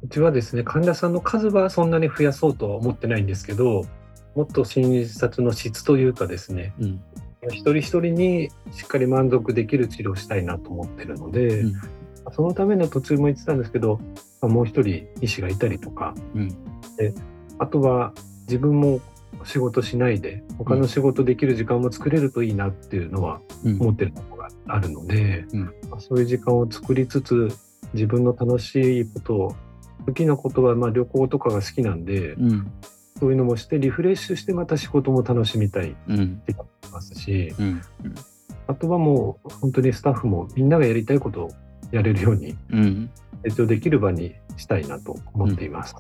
[0.02, 3.84] うちはですね患者さんの数はそんなに増やそうとは思ってないんですけど
[4.34, 7.00] もっと診察の質というかですねうん。
[7.50, 11.74] 一人一人にしっかり満足できる治療をしたいなと思ってるので、うん。
[12.32, 14.00] そのための途中も言ってたんですけど
[14.40, 16.56] まあもう一人医師がいたりとかうん
[17.58, 18.12] あとは
[18.46, 19.00] 自分も
[19.44, 23.80] 仕事しないで他の仕事できる時間も作れるといいなっていうのはうん。
[23.80, 25.60] 思ってるところがあるので、うん。
[25.90, 27.48] まあそういう時間を作りつつ
[27.92, 29.56] 自分の楽しいことを
[30.06, 32.72] 好きなことはまあ旅行とかが好きなんで、うん。
[33.18, 36.36] そういうのもしてリフレッシュしてまた仕事も楽しみたいっうん。
[36.46, 37.82] て思いますしうん。
[38.66, 41.50] あとはもう本当にスタッフもみんながやりたいことを
[41.92, 43.10] やれるようにうん
[43.44, 45.94] 成長できる場にしたいなと思っています。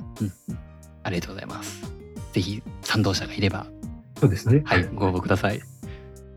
[1.04, 1.82] うんありがとうございます
[2.32, 3.66] ぜひ賛同者がいれば
[4.20, 4.62] そうですね。
[4.64, 5.60] はいご応募ください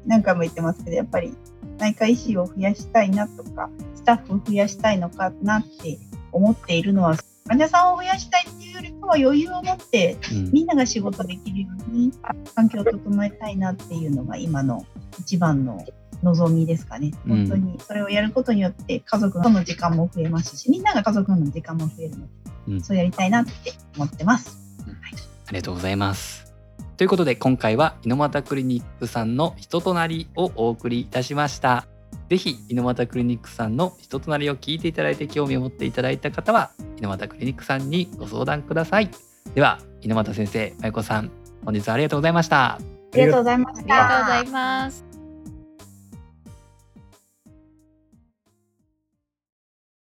[0.08, 1.34] 何回も言ってますけど、やっぱり
[1.78, 6.00] 内科医師を増やしたいなとか、スタッフを増やしたいのかなって
[6.32, 7.16] 思っているのは、
[7.46, 12.12] 患者さんを増やしたいっていうよりかは余裕を持ってうんみんなが仕事できるように
[12.56, 14.86] 環境を整えたいなっていうのが今の
[15.20, 15.86] 一番の
[16.24, 17.12] 望みですかね。
[17.26, 22.32] うん本当にそれをやることによって家族との時間も増えますし、みんなが家族との時間も増えるので、
[22.68, 23.52] うんそうやりたいなって
[23.96, 24.58] 思ってます。
[25.48, 26.54] ありがとうございます。
[26.98, 31.86] ということで今回は猪俣クリニックさんの人となりをお送りいたしました。
[32.30, 39.10] ぜひ猪俣クリニックさんの人となりを聞いていただいて興味を持っていただいた方は猪俣クリニックさんにご相談ください。
[39.54, 41.32] では猪俣先生、まゆこさん、
[41.64, 42.74] 本日はありがとうございました。
[42.74, 42.80] あ
[43.14, 44.48] りがとうございましありがとうごたざい。
[44.48, 45.07] ます。